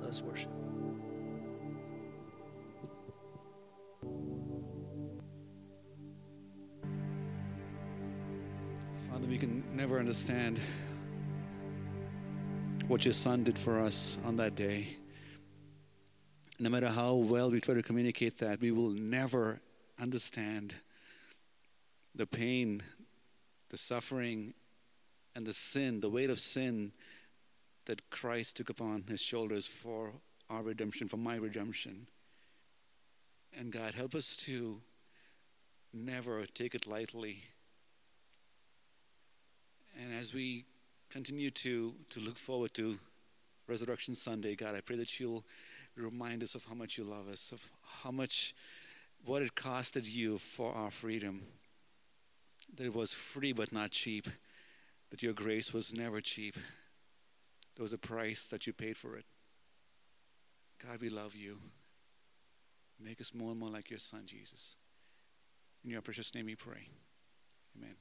Let's 0.00 0.22
worship. 0.22 0.57
Never 9.78 9.98
understand 9.98 10.60
what 12.86 13.04
your 13.04 13.14
son 13.14 13.44
did 13.44 13.58
for 13.58 13.80
us 13.80 14.18
on 14.24 14.36
that 14.36 14.54
day. 14.54 14.96
No 16.58 16.70
matter 16.70 16.88
how 16.88 17.14
well 17.14 17.50
we 17.50 17.60
try 17.60 17.74
to 17.74 17.82
communicate 17.82 18.38
that, 18.38 18.60
we 18.60 18.72
will 18.72 18.90
never 18.90 19.60
understand 20.00 20.74
the 22.14 22.26
pain, 22.26 22.82
the 23.70 23.76
suffering, 23.76 24.54
and 25.34 25.46
the 25.46 25.52
sin, 25.52 26.00
the 26.00 26.10
weight 26.10 26.30
of 26.30 26.38
sin 26.38 26.92
that 27.86 28.10
Christ 28.10 28.56
took 28.56 28.70
upon 28.70 29.04
his 29.08 29.22
shoulders 29.22 29.66
for 29.66 30.12
our 30.50 30.62
redemption, 30.62 31.08
for 31.08 31.16
my 31.16 31.36
redemption. 31.36 32.08
And 33.56 33.72
God, 33.72 33.94
help 33.94 34.14
us 34.14 34.36
to 34.38 34.80
never 35.92 36.44
take 36.46 36.74
it 36.74 36.86
lightly. 36.86 37.44
And 40.00 40.14
as 40.14 40.32
we 40.32 40.64
continue 41.10 41.50
to, 41.50 41.92
to 42.10 42.20
look 42.20 42.36
forward 42.36 42.72
to 42.74 42.98
Resurrection 43.66 44.14
Sunday, 44.14 44.54
God, 44.54 44.76
I 44.76 44.80
pray 44.80 44.96
that 44.96 45.18
you'll 45.18 45.44
remind 45.96 46.42
us 46.42 46.54
of 46.54 46.64
how 46.64 46.74
much 46.74 46.96
you 46.96 47.04
love 47.04 47.28
us, 47.28 47.50
of 47.50 47.66
how 48.02 48.12
much, 48.12 48.54
what 49.24 49.42
it 49.42 49.56
costed 49.56 50.08
you 50.08 50.38
for 50.38 50.72
our 50.72 50.92
freedom. 50.92 51.42
That 52.76 52.86
it 52.86 52.94
was 52.94 53.12
free 53.12 53.52
but 53.52 53.72
not 53.72 53.90
cheap, 53.90 54.28
that 55.10 55.22
your 55.22 55.32
grace 55.32 55.74
was 55.74 55.92
never 55.92 56.20
cheap. 56.20 56.54
There 57.74 57.82
was 57.82 57.92
a 57.92 57.98
price 57.98 58.48
that 58.50 58.66
you 58.66 58.72
paid 58.72 58.96
for 58.96 59.16
it. 59.16 59.24
God, 60.86 61.00
we 61.00 61.08
love 61.08 61.34
you. 61.34 61.58
Make 63.02 63.20
us 63.20 63.34
more 63.34 63.50
and 63.50 63.58
more 63.58 63.70
like 63.70 63.90
your 63.90 63.98
Son, 63.98 64.22
Jesus. 64.26 64.76
In 65.84 65.90
your 65.90 66.02
precious 66.02 66.34
name 66.34 66.46
we 66.46 66.54
pray. 66.54 66.88
Amen. 67.76 67.94